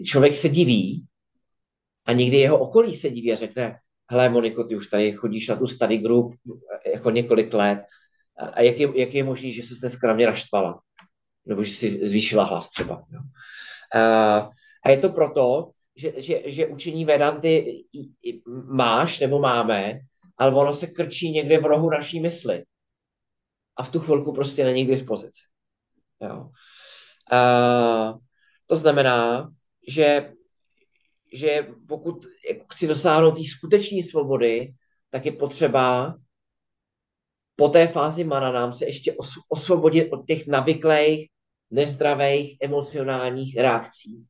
[0.07, 1.05] člověk se diví
[2.07, 3.79] a někdy jeho okolí se diví a řekne,
[4.11, 6.35] hele Moniko, ty už tady chodíš na tu study group
[6.93, 7.81] jako několik let
[8.53, 10.81] a jak je, jak je možné, že se dneska na mě naštvala?
[11.47, 12.97] Nebo že si zvýšila hlas třeba.
[12.97, 14.53] Uh,
[14.85, 17.85] a je to proto, že, že, že učení Vedanty
[18.71, 20.01] máš nebo máme,
[20.37, 22.65] ale ono se krčí někde v rohu naší mysli.
[23.77, 25.43] A v tu chvilku prostě není k dispozici.
[26.21, 26.51] Jo.
[27.33, 28.15] A,
[28.67, 29.51] to znamená,
[29.89, 30.33] že,
[31.33, 34.75] že pokud jako chci dosáhnout té skutečné svobody,
[35.11, 36.17] tak je potřeba
[37.57, 39.15] po té fázi mananám se ještě
[39.49, 41.31] osvobodit od těch navyklých,
[41.71, 44.27] nezdravých emocionálních reakcí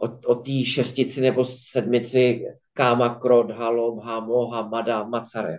[0.00, 5.56] od, od té šestici nebo sedmici Káma, Krod, Halo, Hamo, Hamada, Macare.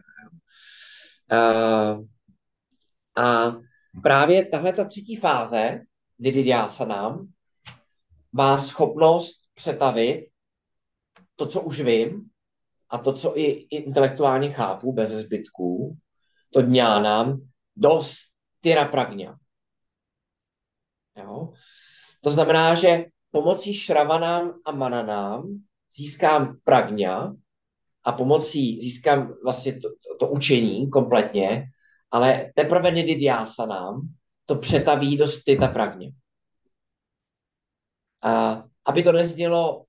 [1.31, 2.05] Uh,
[3.23, 3.55] a
[4.03, 5.81] právě tahle ta třetí fáze,
[6.85, 7.27] nám
[8.31, 10.27] má schopnost přetavit
[11.35, 12.29] to, co už vím,
[12.89, 15.97] a to, co i intelektuálně chápu, bez zbytků,
[16.53, 16.61] to
[16.99, 17.41] nám
[17.75, 18.17] dost
[18.61, 19.37] tyra pragňa.
[21.17, 21.53] Jo?
[22.21, 25.61] To znamená, že pomocí šravanám a mananám
[25.95, 27.35] získám pragňa
[28.03, 31.63] a pomocí získám vlastně to, to, to učení kompletně,
[32.11, 34.01] ale teprve nididhyásanám
[34.45, 36.11] to přetaví do styta pragně.
[38.21, 39.85] A aby to neznělo,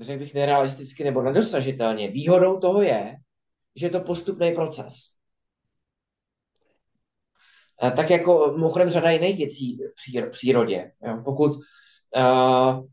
[0.00, 3.16] řekl bych, nerealisticky nebo nedosažitelně, výhodou toho je,
[3.76, 5.15] že je to postupný proces.
[7.80, 9.78] A tak jako mimochodem řada jiných věcí
[10.26, 10.92] v přírodě.
[11.06, 11.22] Jo?
[11.24, 11.52] Pokud
[12.16, 12.86] uh,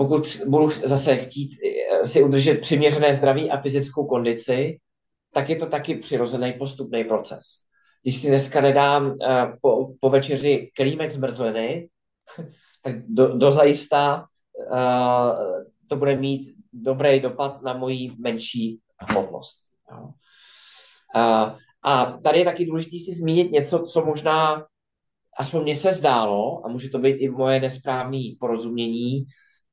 [0.00, 4.78] pokud budu zase chtít eh, si udržet přiměřené zdraví a fyzickou kondici,
[5.32, 7.44] tak je to taky přirozený postupný proces.
[8.02, 9.16] Když si dneska nedám uh,
[9.62, 11.88] po, po večeři klímek zmrzliny,
[12.82, 14.24] tak do, dozajista
[14.72, 19.62] uh, to bude mít dobrý dopad na moji menší hmotnost.
[19.92, 20.10] Jo.
[21.14, 24.66] A, a tady je taky důležité si zmínit něco, co možná
[25.38, 29.24] aspoň mně se zdálo, a může to být i moje nesprávné porozumění,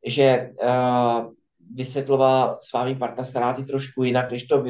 [0.05, 1.33] že uh,
[1.73, 4.63] vysvětlovala s vámi Partastaráty trošku jinak, než to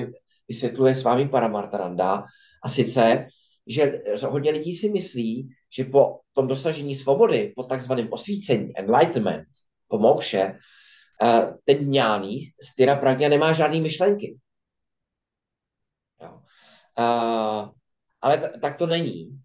[0.47, 2.23] vysvětluje s vámi Paramartaranda.
[2.63, 3.27] A sice,
[3.67, 9.47] že hodně lidí si myslí, že po tom dosažení svobody, po takzvaném osvícení, enlightenment,
[9.87, 10.57] po mokše,
[11.23, 12.39] uh, ten ňáný,
[12.71, 14.37] styra pragna nemá žádné myšlenky.
[16.99, 17.69] Uh,
[18.21, 19.39] ale t- tak to není.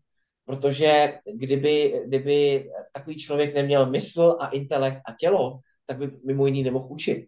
[0.45, 6.63] Protože kdyby, kdyby takový člověk neměl mysl a intelekt a tělo, tak by mimo jiný
[6.63, 7.27] nemohl učit.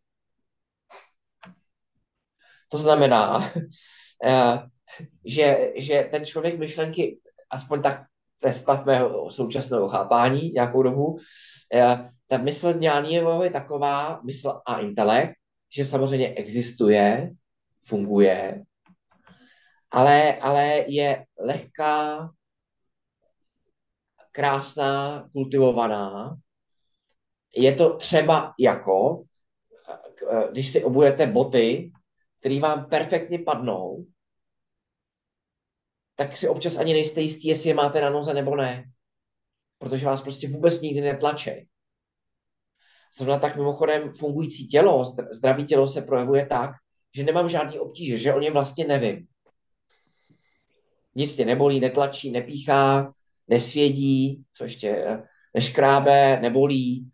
[2.68, 3.52] To znamená,
[4.24, 4.58] uh,
[5.24, 7.18] že, že ten člověk myšlenky,
[7.50, 8.02] aspoň tak
[8.38, 11.20] to je stav mého současného chápání nějakou dobu, uh,
[12.26, 15.34] ta mysl Dňánievou je taková, mysl a intelekt,
[15.76, 17.30] že samozřejmě existuje,
[17.86, 18.64] funguje,
[19.94, 22.30] ale, ale je lehká,
[24.32, 26.36] krásná, kultivovaná.
[27.56, 29.24] Je to třeba jako,
[30.50, 31.92] když si obujete boty,
[32.40, 34.06] které vám perfektně padnou,
[36.16, 38.84] tak si občas ani nejste jistí, jestli je máte na noze nebo ne.
[39.78, 41.68] Protože vás prostě vůbec nikdy netlačí.
[43.18, 46.70] Zrovna tak mimochodem fungující tělo, zdravé tělo se projevuje tak,
[47.14, 49.26] že nemám žádný obtíže, že o něm vlastně nevím.
[51.14, 53.12] Nic tě nebolí, netlačí, nepíchá,
[53.48, 55.22] nesvědí, co ještě, eh,
[55.54, 57.10] neškrábe, nebolí,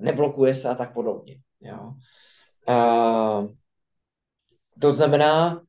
[0.00, 1.36] neblokuje se a tak podobně.
[1.60, 1.94] Jo.
[2.68, 3.54] Uh,
[4.80, 5.62] to znamená,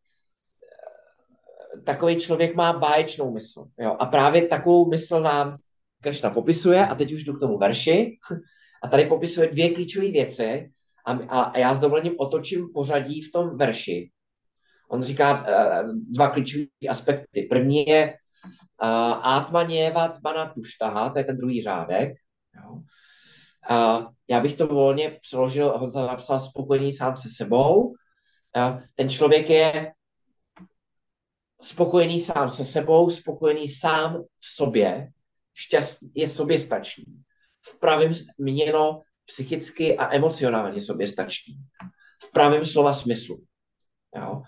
[1.85, 3.65] takový člověk má báječnou mysl.
[3.79, 3.95] Jo?
[3.99, 5.57] A právě takovou mysl nám
[6.01, 8.17] Kršna popisuje, a teď už jdu k tomu verši,
[8.83, 10.71] a tady popisuje dvě klíčové věci,
[11.05, 14.11] a, a, a já s dovolením otočím pořadí v tom verši.
[14.89, 17.47] On říká uh, dva klíčové aspekty.
[17.49, 18.13] První je
[18.83, 22.13] uh, Atmaněva tmana tuštaha, to je ten druhý řádek.
[22.63, 22.71] Jo.
[22.71, 27.93] Uh, já bych to volně přeložil, Honza napsal spokojený sám se sebou.
[28.95, 29.93] Ten člověk je
[31.61, 35.07] spokojený sám se sebou, spokojený sám v sobě,
[35.53, 37.05] šťastný, je soběstačný.
[37.61, 41.55] V pravém měno psychicky a emocionálně soběstačný.
[42.23, 43.43] V pravém slova smyslu.
[44.15, 44.41] Jo?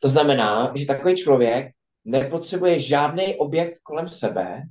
[0.00, 1.72] To znamená, že takový člověk
[2.04, 4.62] nepotřebuje žádný objekt kolem sebe,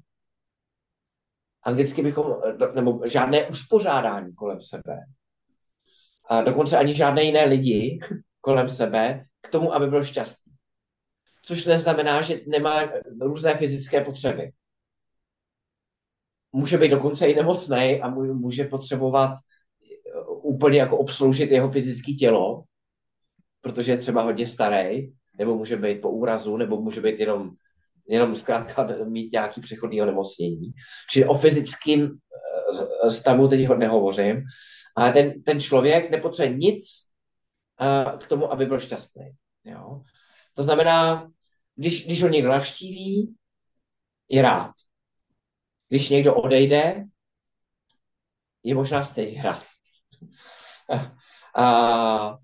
[1.64, 2.36] anglicky bychom,
[2.74, 5.00] nebo žádné uspořádání kolem sebe,
[6.30, 8.00] a dokonce ani žádné jiné lidi
[8.42, 10.44] kolem sebe k tomu, aby byl šťastný
[11.46, 12.90] což neznamená, že nemá
[13.22, 14.52] různé fyzické potřeby.
[16.52, 22.64] Může být dokonce i nemocný a může potřebovat eh, úplně jako obsloužit jeho fyzické tělo,
[23.64, 27.52] protože je třeba hodně starý, nebo může být po úrazu, nebo může být jenom,
[28.10, 30.72] jenom zkrátka mít nějaký přechodný onemocnění.
[31.12, 32.18] Čili o fyzickém
[33.04, 34.44] eh, stavu teď nehovořím,
[34.96, 36.84] ale ten, ten člověk nepotřebuje nic
[37.82, 39.32] uh, k tomu, aby byl šťastný.
[39.64, 40.02] Jo?
[40.54, 41.32] To znamená,
[41.76, 43.36] když, když ho někdo navštíví,
[44.30, 44.72] je rád.
[45.90, 47.06] Když někdo odejde,
[48.64, 49.66] je možná stejně rád.
[51.56, 52.38] A,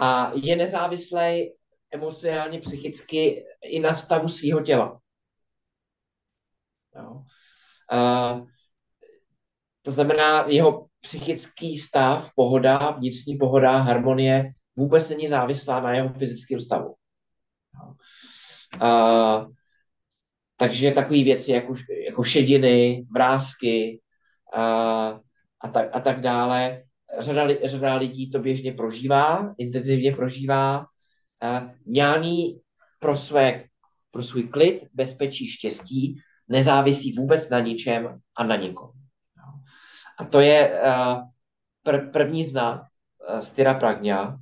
[0.00, 1.52] a je nezávislý
[1.92, 5.00] emocionálně, psychicky i na stavu svého těla.
[6.96, 7.22] Jo.
[7.90, 8.40] A,
[9.82, 16.60] to znamená, jeho psychický stav, pohoda, vnitřní pohoda, harmonie vůbec není závislá na jeho fyzickém
[16.60, 16.94] stavu.
[17.74, 17.94] Jo.
[18.86, 19.46] A,
[20.56, 21.74] takže takové věci jako,
[22.06, 24.00] jako šediny, vrázky
[24.54, 24.64] a,
[25.60, 26.82] a, tak, a tak dále.
[27.18, 30.86] Řada, řada lidí to běžně prožívá, intenzivně prožívá.
[31.86, 32.60] Ňání
[32.98, 33.64] pro, své,
[34.10, 38.90] pro svůj klid, bezpečí, štěstí nezávisí vůbec na ničem a na nikom.
[40.18, 40.80] A to je
[41.86, 42.82] pr- první znak
[43.40, 44.38] styra pragňa,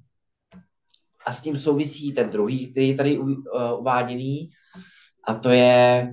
[1.26, 3.30] a s tím souvisí ten druhý, který je tady uh,
[3.78, 4.50] uváděný,
[5.28, 6.08] a to je,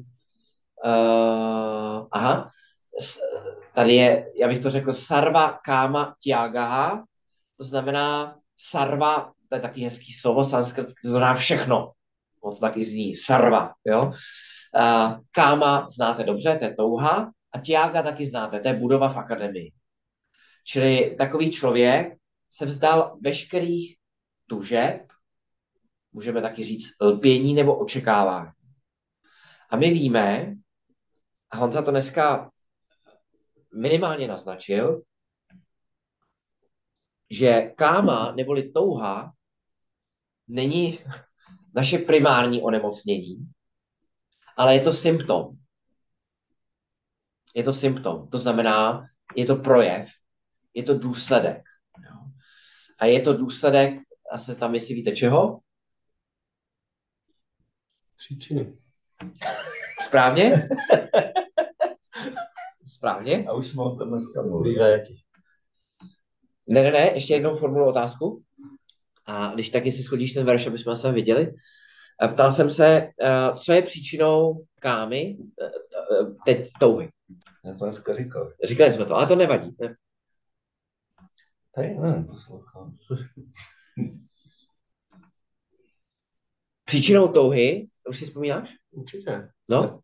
[0.86, 2.51] uh, aha,
[3.76, 7.03] tady je, já bych to řekl, sarva káma tiagaha,
[7.57, 11.91] to znamená sarva, to je taky hezký slovo, sanskrt, to znamená všechno.
[12.41, 14.13] On to taky zní, sarva, jo.
[15.32, 19.71] Káma znáte dobře, to je touha, a tiaga taky znáte, to je budova v akademii.
[20.63, 22.17] Čili takový člověk
[22.49, 23.97] se vzdal veškerých
[24.49, 25.01] tužeb,
[26.13, 28.51] můžeme taky říct lpění nebo očekávání.
[29.69, 30.55] A my víme,
[31.51, 32.51] a Honza to dneska
[33.76, 35.01] minimálně naznačil,
[37.30, 39.34] že káma neboli touha
[40.47, 40.99] není
[41.76, 43.51] naše primární onemocnění,
[44.57, 45.57] ale je to symptom.
[47.55, 48.30] Je to symptom.
[48.30, 50.09] To znamená, je to projev,
[50.73, 51.61] je to důsledek.
[52.99, 53.99] A je to důsledek,
[54.32, 55.59] asi tam, jestli víte čeho?
[58.17, 58.78] Příčiny.
[60.07, 60.69] Správně?
[63.06, 63.45] Správně?
[63.47, 65.03] A už jsme o tom dneska mluvili.
[66.68, 68.43] Ne, ne, ne, ještě jednou formulu otázku.
[69.26, 71.53] A když taky si schodíš ten verš, aby jsme se viděli.
[72.34, 73.12] Ptal jsem se, eh,
[73.66, 77.10] co je příčinou kámy, eh, eh, teď touhy.
[77.66, 78.53] Já to dneska říkal.
[78.64, 79.76] Říkali jsme to, ale to nevadí.
[81.76, 82.97] Tady nevím, poslouchám.
[86.86, 88.70] Příčinou touhy, už si vzpomínáš?
[88.91, 89.49] Určitě.
[89.70, 89.99] No?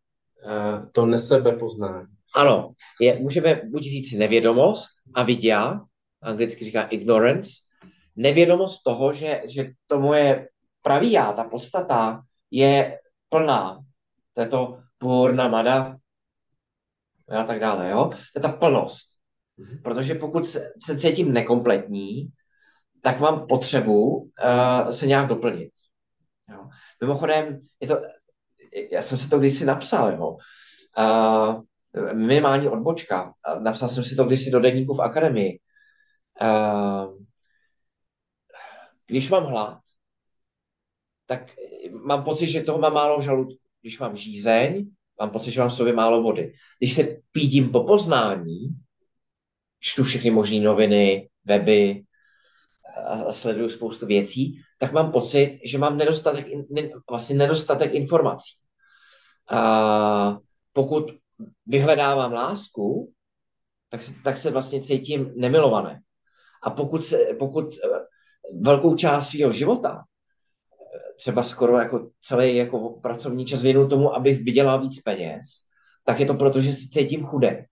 [0.91, 2.10] To nesebepoznání.
[2.35, 2.71] Ano,
[3.01, 5.81] je, můžeme buď říct nevědomost, avidya,
[6.21, 7.51] anglicky říká ignorance,
[8.15, 10.49] nevědomost toho, že, že to moje
[10.81, 12.21] pravý já, ta podstata,
[12.51, 13.79] je plná.
[14.33, 15.97] To je to purna mada
[17.39, 18.05] a tak dále, jo?
[18.09, 19.11] To je ta plnost.
[19.83, 22.29] Protože pokud se, se cítím nekompletní,
[23.01, 25.71] tak mám potřebu uh, se nějak doplnit.
[26.49, 26.69] Jo?
[27.01, 28.01] Mimochodem, je to,
[28.91, 30.37] já jsem si to kdysi napsal, jo?
[30.97, 31.61] Uh,
[32.13, 33.33] minimální odbočka.
[33.59, 35.59] Napsal jsem si to kdysi do denníku v akademii.
[39.07, 39.79] Když mám hlad,
[41.25, 41.51] tak
[41.91, 43.57] mám pocit, že toho mám málo v žaludku.
[43.81, 44.89] Když mám žízeň,
[45.19, 46.53] mám pocit, že mám v sobě málo vody.
[46.79, 48.59] Když se pídím po poznání,
[49.79, 52.03] čtu všechny možné noviny, weby
[53.05, 56.45] a sleduju spoustu věcí, tak mám pocit, že mám nedostatek,
[57.09, 58.55] vlastně nedostatek informací.
[59.51, 60.37] A
[60.73, 61.11] pokud
[61.65, 63.13] vyhledávám lásku,
[63.91, 66.01] tak se, tak se vlastně cítím nemilované.
[66.63, 67.99] A pokud, se, pokud eh,
[68.61, 74.43] velkou část svého života, eh, třeba skoro jako celý jako pracovní čas věnu tomu, abych
[74.43, 75.41] vydělal víc peněz,
[76.05, 77.65] tak je to proto, že se cítím chudé.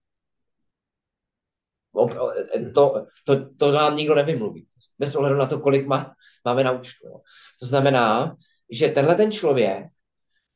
[2.56, 4.68] Eh, to, to, to nám nikdo nevymluví.
[5.00, 6.14] Bez ohledu na to, kolik má,
[6.46, 7.08] máme na účtu.
[7.08, 7.22] Jo.
[7.60, 8.36] To znamená,
[8.72, 9.88] že tenhle ten člověk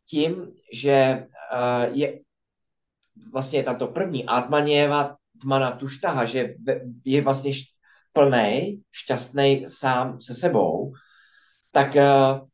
[0.10, 1.28] tím, že
[1.92, 2.20] je
[3.32, 6.56] vlastně tam to první Atmaněva tmana tuštaha, že
[7.06, 7.52] je vlastně
[8.14, 10.94] plný, šťastný sám se sebou,
[11.72, 12.48] tak uh,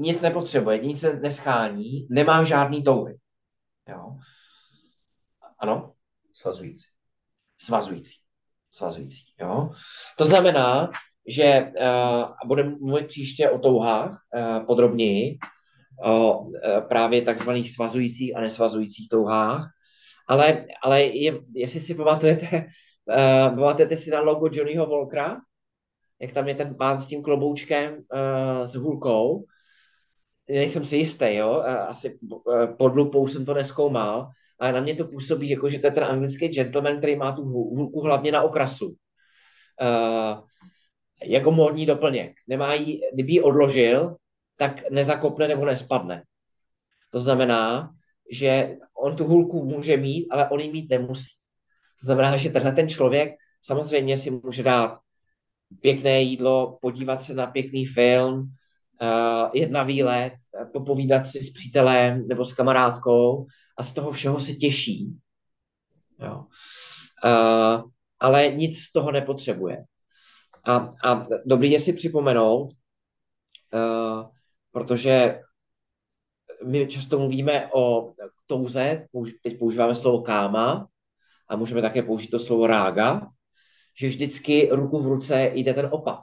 [0.00, 3.18] nic nepotřebuje, nic neschání, nemá žádný touhy.
[3.88, 4.16] Jo?
[5.58, 5.92] Ano?
[6.34, 6.84] Svazující.
[7.58, 8.16] Svazující.
[8.70, 9.70] Svazující, jo?
[10.18, 10.90] To znamená,
[11.26, 15.38] že uh, budeme mluvit příště o touhách uh, podrobněji,
[16.04, 16.48] o uh,
[16.88, 19.70] právě takzvaných svazujících a nesvazujících touhách,
[20.28, 22.64] ale, ale je, jestli si pamatujete,
[23.06, 25.40] uh, pamatujete si na logo Johnnyho Volkra,
[26.20, 29.44] jak tam je ten pán s tím kloboučkem uh, s hůlkou,
[30.48, 32.18] nejsem si jistý, jo, asi
[32.78, 36.04] pod lupou jsem to neskoumal, ale na mě to působí, jako že to je ten
[36.04, 38.96] anglický gentleman, který má tu hůlku hlavně na okrasu.
[39.82, 40.40] Uh,
[41.24, 42.32] jako módní doplněk.
[42.48, 44.16] Nemá jí, kdyby ji odložil,
[44.56, 46.22] tak nezakopne nebo nespadne.
[47.10, 47.90] To znamená,
[48.32, 51.34] že on tu hůlku může mít, ale on ji mít nemusí.
[52.00, 54.98] To znamená, že tenhle ten člověk samozřejmě si může dát
[55.80, 58.40] pěkné jídlo, podívat se na pěkný film,
[59.02, 60.32] uh, jet na výlet,
[60.72, 63.46] popovídat si s přítelem nebo s kamarádkou
[63.78, 65.18] a z toho všeho se těší.
[66.20, 66.44] Jo.
[67.24, 69.84] Uh, ale nic z toho nepotřebuje.
[70.64, 72.72] A, a dobrý je si připomenout,
[73.74, 74.30] uh,
[74.72, 75.40] protože
[76.64, 78.12] my často mluvíme o
[78.46, 79.06] touze,
[79.42, 80.88] teď používáme slovo káma
[81.48, 83.28] a můžeme také použít to slovo rága,
[84.00, 86.20] že vždycky ruku v ruce jde ten opak.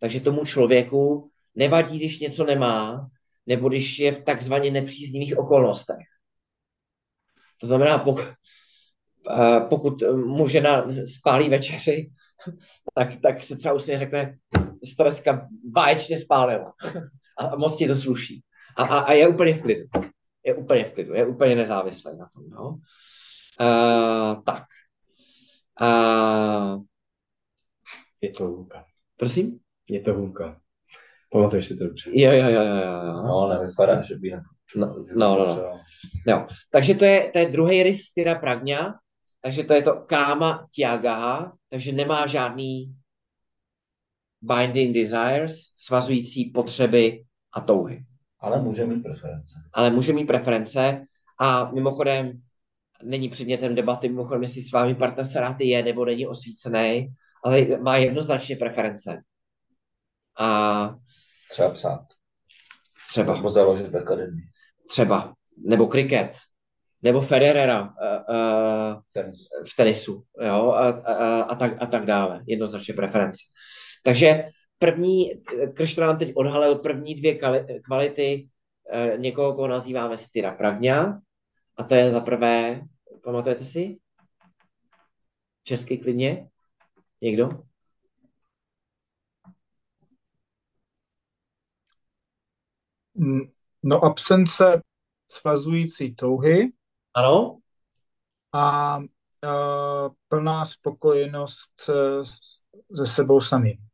[0.00, 3.08] Takže tomu člověku nevadí, když něco nemá,
[3.46, 6.06] nebo když je v takzvaně nepříznivých okolnostech.
[7.60, 8.24] To znamená, pokud,
[9.68, 10.86] pokud mu žena
[11.18, 12.10] spálí večeři,
[12.94, 14.38] tak, tak se třeba už řekne,
[14.98, 16.72] dneska báječně spálila
[17.38, 18.42] a moc ti to sluší
[18.78, 19.88] a, a, a je úplně v klidu.
[20.44, 22.50] Je úplně v klidu, je úplně nezávislý na tom.
[22.50, 22.68] No?
[23.60, 24.64] Uh, tak.
[25.80, 26.82] Uh,
[28.20, 28.84] je to hůlka.
[29.16, 29.58] Prosím?
[29.88, 30.60] Je to hůlka.
[31.32, 32.10] Pamatuješ si to dobře?
[32.14, 32.76] Jo, jo, jo, jo.
[33.06, 33.22] jo.
[33.22, 34.30] No, nevypadá, že by...
[34.76, 35.80] No, no, no, no.
[36.26, 36.46] no.
[36.70, 38.94] Takže to je, to je druhý rys tyra pragňa,
[39.40, 42.92] takže to je to káma tiagaha, takže nemá žádný
[44.42, 48.04] binding desires, svazující potřeby a touhy.
[48.40, 49.54] Ale může mít preference.
[49.72, 51.06] Ale může mít preference
[51.40, 52.40] a mimochodem
[53.02, 57.08] není předmětem debaty, mimochodem, jestli s vámi partner Saráty je nebo není osvícený,
[57.44, 59.22] ale má jednoznačně preference.
[60.38, 60.94] A
[61.50, 62.06] třeba psát.
[63.08, 63.34] Třeba.
[63.36, 64.44] Nebo založit akademii.
[64.88, 65.34] Třeba.
[65.66, 66.36] Nebo kriket.
[67.02, 67.88] Nebo Federera uh,
[68.36, 69.36] uh, Tenis.
[69.72, 70.22] v tenisu.
[70.42, 70.72] Jo?
[70.72, 72.42] A, a, a, tak, a tak dále.
[72.46, 73.38] Jednoznačně preference.
[74.02, 74.44] Takže
[74.78, 75.42] první,
[75.74, 77.38] Kršna nám teď odhalil první dvě
[77.84, 78.48] kvality
[78.92, 81.20] eh, někoho, koho nazýváme styra pravňa.
[81.76, 82.82] A to je za prvé,
[83.24, 83.98] pamatujete si?
[85.64, 86.48] Česky klidně?
[87.20, 87.50] Někdo?
[93.82, 94.82] No absence
[95.30, 96.72] svazující touhy.
[97.14, 97.58] Ano.
[98.52, 99.04] A uh,
[100.28, 102.22] plná spokojenost uh,
[102.94, 103.87] se sebou samým.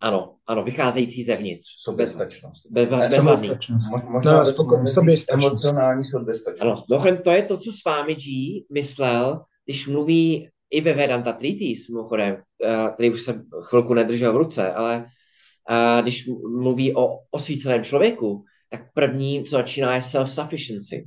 [0.00, 1.66] Ano, ano, vycházející zevnitř.
[1.78, 2.70] Soběstačnost.
[2.70, 4.04] Bez, bez, Soběstačnost.
[4.08, 5.52] Možná No, spoko- soběstačnost.
[5.54, 6.62] Emocionální soběstačnost.
[6.62, 11.32] Ano, mimochodem to je to, co s vámi G myslel, když mluví i ve Vedanta
[11.32, 15.06] Treatise, mimochodem, eh, který už jsem chvilku nedržel v ruce, ale
[15.70, 16.26] eh, když
[16.60, 21.04] mluví o osvíceném člověku, tak první, co začíná, je self-sufficiency.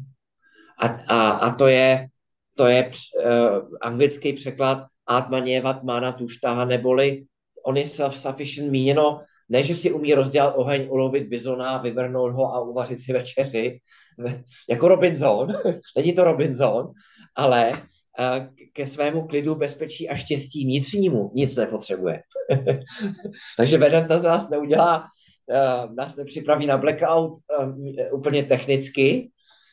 [0.80, 2.08] A, a, a to je,
[2.56, 7.24] to je uh, anglický překlad Atmaněvat mana tuštaha, neboli
[7.66, 12.62] on je self-sufficient míněno, ne, že si umí rozdělat oheň, ulovit bizona, vyvrhnout ho a
[12.62, 13.80] uvařit si večeři,
[14.70, 15.48] jako Robinson,
[15.98, 16.92] není to Robinson,
[17.36, 22.22] ale uh, ke svému klidu, bezpečí a štěstí vnitřnímu nic nepotřebuje.
[23.58, 25.04] Takže Vedanta z nás neudělá,
[25.48, 27.32] uh, nás nepřipraví na blackout
[27.62, 29.32] um, úplně technicky,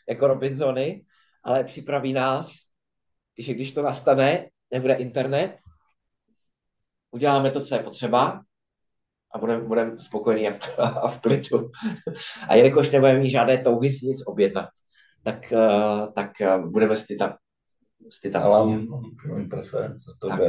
[0.09, 1.03] jako Robinsony,
[1.45, 2.53] ale připraví nás,
[3.39, 5.57] že když to nastane, nebude internet,
[7.16, 8.40] uděláme to, co je potřeba
[9.34, 11.70] a budeme budem spokojení a v, a v klidu.
[12.48, 14.68] A jelikož nebudeme mít žádné touhy si nic objednat,
[15.22, 17.36] tak, uh, tak uh, budeme tam
[18.10, 18.40] Stita.
[18.40, 18.86] Ale
[19.50, 20.40] preference, to tak.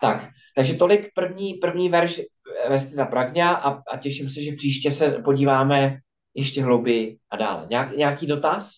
[0.00, 2.20] tak, takže tolik první, první verš
[2.68, 5.98] Vestina Pragňa a, a těším se, že příště se podíváme
[6.34, 7.66] ještě hlouběji a dále.
[7.70, 8.70] Nějak, nějaký dotaz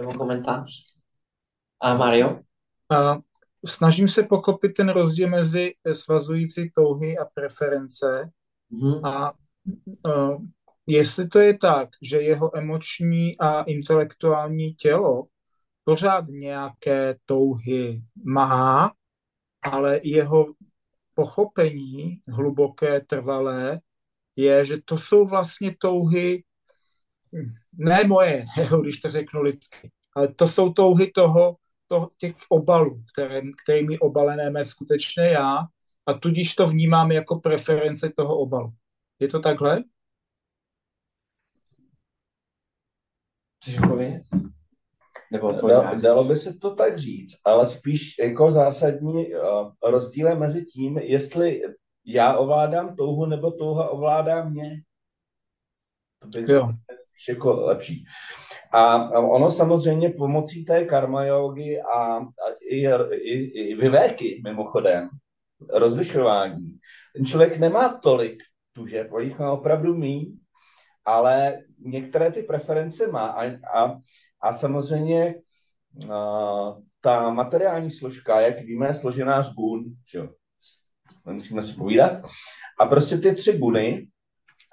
[0.00, 0.70] nebo komentář?
[1.80, 2.40] A Mario?
[2.90, 3.18] A
[3.66, 8.30] snažím se pochopit ten rozdíl mezi svazující touhy a preference.
[8.70, 9.04] Mhm.
[9.04, 9.32] A
[10.06, 10.42] uh,
[10.86, 15.26] jestli to je tak, že jeho emoční a intelektuální tělo
[15.84, 18.92] pořád nějaké touhy má,
[19.62, 20.46] ale jeho
[21.14, 23.80] pochopení hluboké, trvalé,
[24.36, 26.44] je, že to jsou vlastně touhy,
[27.72, 28.44] ne moje,
[28.80, 31.56] když to řeknu lidsky, ale to jsou touhy toho,
[31.86, 35.58] toho těch obalů, které, kterými obalené mé skutečně já,
[36.06, 38.72] a tudíž to vnímám jako preference toho obalu.
[39.20, 39.84] Je to takhle?
[45.32, 46.02] Nebo Da, odpovědět?
[46.02, 50.98] dalo by se to tak říct, ale spíš jako zásadní uh, rozdíl je mezi tím,
[50.98, 51.62] jestli
[52.04, 54.82] já ovládám touhu nebo touha ovládá mě.
[56.18, 56.68] To bych Jo.
[56.92, 58.04] spíš jako lepší.
[58.76, 62.24] A ono samozřejmě pomocí té karma jogy a, a
[62.60, 65.08] i, i, i vyvéky, mimochodem,
[65.72, 66.78] rozlišování,
[67.16, 70.36] ten člověk nemá tolik tužeb, on jich má opravdu míň,
[71.04, 73.26] ale některé ty preference má.
[73.26, 73.98] A, a,
[74.40, 75.34] a samozřejmě
[76.12, 80.28] a, ta materiální složka, jak víme, je složená z gun, že
[81.26, 82.12] nemusíme si povídat,
[82.80, 84.08] a prostě ty tři guny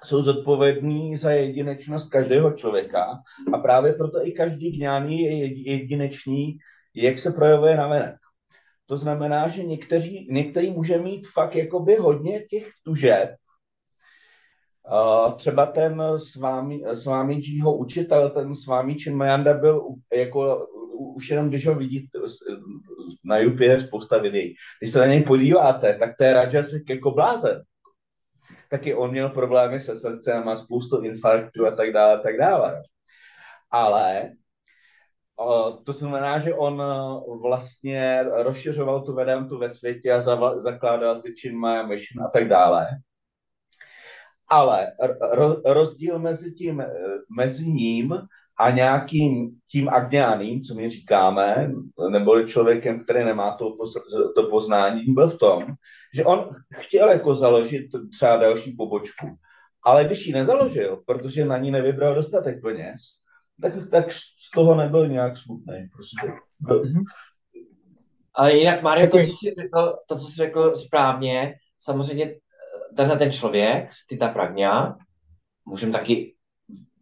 [0.04, 3.06] jsou zodpovědní za jedinečnost každého člověka
[3.52, 6.58] a právě proto i každý gňáný je jedi- jedinečný,
[6.94, 8.14] jak se projevuje na venek.
[8.86, 13.34] To znamená, že někteří, některý může mít fakt jakoby hodně těch tužeb.
[15.36, 17.40] Třeba ten s vámi, s vámi
[17.78, 19.82] učitel, ten s vámi Chinmayanda byl
[20.16, 20.68] jako
[21.16, 22.18] už jenom, když ho vidíte
[23.24, 24.54] na YouTube je spousta videí.
[24.80, 27.62] Když se na něj podíváte, tak to je Rajas jako blázen
[28.78, 32.82] taky on měl problémy se srdcem, má spoustu infarktů a tak dále, a tak dále.
[33.70, 34.22] Ale
[35.84, 36.82] to znamená, že on
[37.42, 40.20] vlastně rozšiřoval tu vedantu ve světě a
[40.60, 42.86] zakládal ty Chinmaya Mission a tak dále.
[44.48, 44.92] Ale
[45.32, 46.90] ro, rozdíl mezi tím, eh,
[47.36, 48.18] mezi ním
[48.58, 51.72] a nějakým tím agnáným, co my říkáme,
[52.10, 53.76] nebo člověkem, který nemá to,
[54.34, 55.66] to poznání, byl v tom,
[56.14, 59.26] že on chtěl jako založit třeba další pobočku,
[59.84, 63.00] ale když ji nezaložil, protože na ní nevybral dostatek peněz,
[63.62, 65.88] tak, tak z toho nebyl nějak smutný.
[65.92, 66.32] Prostě.
[68.34, 73.18] Ale jinak, Mario, to, co jsi řekl, to, co jsi řekl správně, samozřejmě eh, tenhle
[73.18, 74.96] ten člověk, Stita Pragňa,
[75.66, 76.33] můžeme taky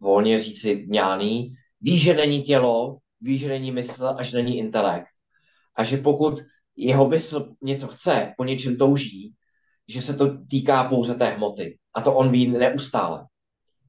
[0.03, 5.07] volně říci ňáný, ví, že není tělo, ví, že není mysl a že není intelekt.
[5.75, 6.39] A že pokud
[6.75, 9.33] jeho mysl něco chce, po něčem touží,
[9.87, 11.77] že se to týká pouze té hmoty.
[11.93, 13.25] A to on ví neustále.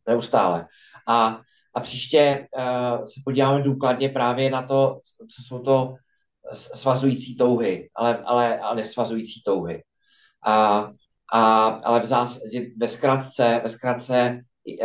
[0.08, 0.66] Neustále.
[1.08, 1.40] A,
[1.74, 5.00] a příště uh, se podíváme důkladně právě na to,
[5.36, 5.94] co jsou to
[6.52, 9.82] svazující touhy, ale, ale a nesvazující touhy.
[10.46, 10.90] A,
[11.32, 14.78] a, ale v zásadě, ve zkratce, ve zkratce ty,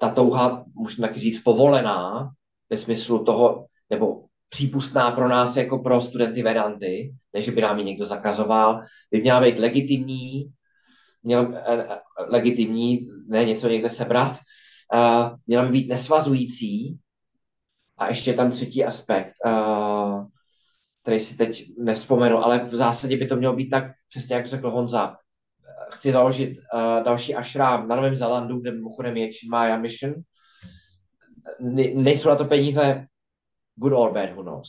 [0.00, 2.30] ta touha, můžeme taky říct, povolená,
[2.70, 7.84] ve smyslu toho, nebo přípustná pro nás jako pro studenty Vedanty, než by nám ji
[7.84, 10.52] někdo zakazoval, by měla být legitimní,
[11.22, 11.98] měl, eh, eh,
[12.28, 14.38] legitimní, ne něco někde sebrat,
[14.94, 16.98] uh, měla by být nesvazující.
[17.98, 20.26] A ještě je tam třetí aspekt, uh,
[21.02, 24.70] který si teď nespomenu, ale v zásadě by to mělo být tak, přesně jak řekl
[24.70, 25.16] Honza,
[25.94, 30.14] chci založit uh, další ašrám na Novém Zelandu, kde mimochodem je Chinmaya Mission.
[31.60, 33.06] Ne, nejsou na to peníze,
[33.74, 34.68] good or bad, who knows.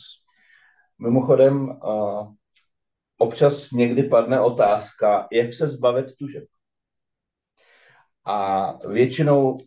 [0.98, 2.32] Mimochodem, uh,
[3.18, 6.44] občas někdy padne otázka, jak se zbavit tužeb.
[8.24, 9.58] A většinou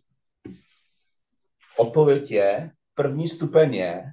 [1.76, 4.04] odpověď je, první stupeň je,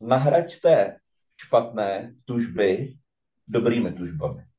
[0.00, 0.96] nahraďte
[1.36, 2.94] špatné tužby
[3.48, 4.49] dobrými tužbami.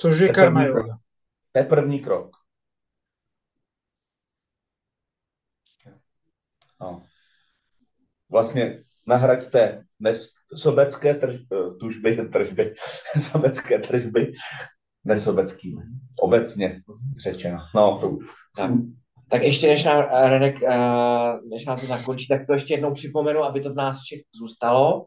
[0.00, 0.98] Což je karma yoga.
[1.52, 2.36] To je první krok.
[6.80, 7.02] No.
[8.30, 12.74] Vlastně nahraďte nes, sobecké trž, eh, tužby, tržby,
[13.20, 14.32] sobecké tržby
[15.04, 15.82] nesobeckými.
[16.20, 16.82] Obecně
[17.22, 17.58] řečeno.
[17.74, 18.18] No, to,
[18.56, 18.70] Tak.
[19.30, 22.92] Tak ještě než nám, eh, Renek, eh, než nám to zakončí, tak to ještě jednou
[22.92, 25.06] připomenu, aby to v nás všech zůstalo.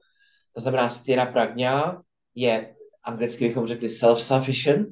[0.54, 2.02] To znamená, styra pragna
[2.36, 2.76] je,
[3.08, 4.92] anglicky bychom řekli self-sufficient,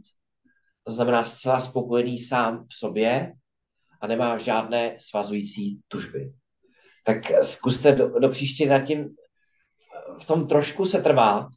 [0.84, 3.34] to znamená zcela spokojený sám v sobě
[4.02, 6.34] a nemá žádné svazující tužby.
[7.06, 9.16] Tak zkuste do, do příště nad tím
[10.22, 11.48] v tom trošku se trvat,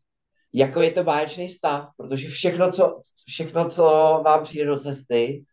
[0.53, 3.85] jako je to báječný stav, protože všechno, co, všechno, co
[4.25, 5.45] vám přijde do cesty,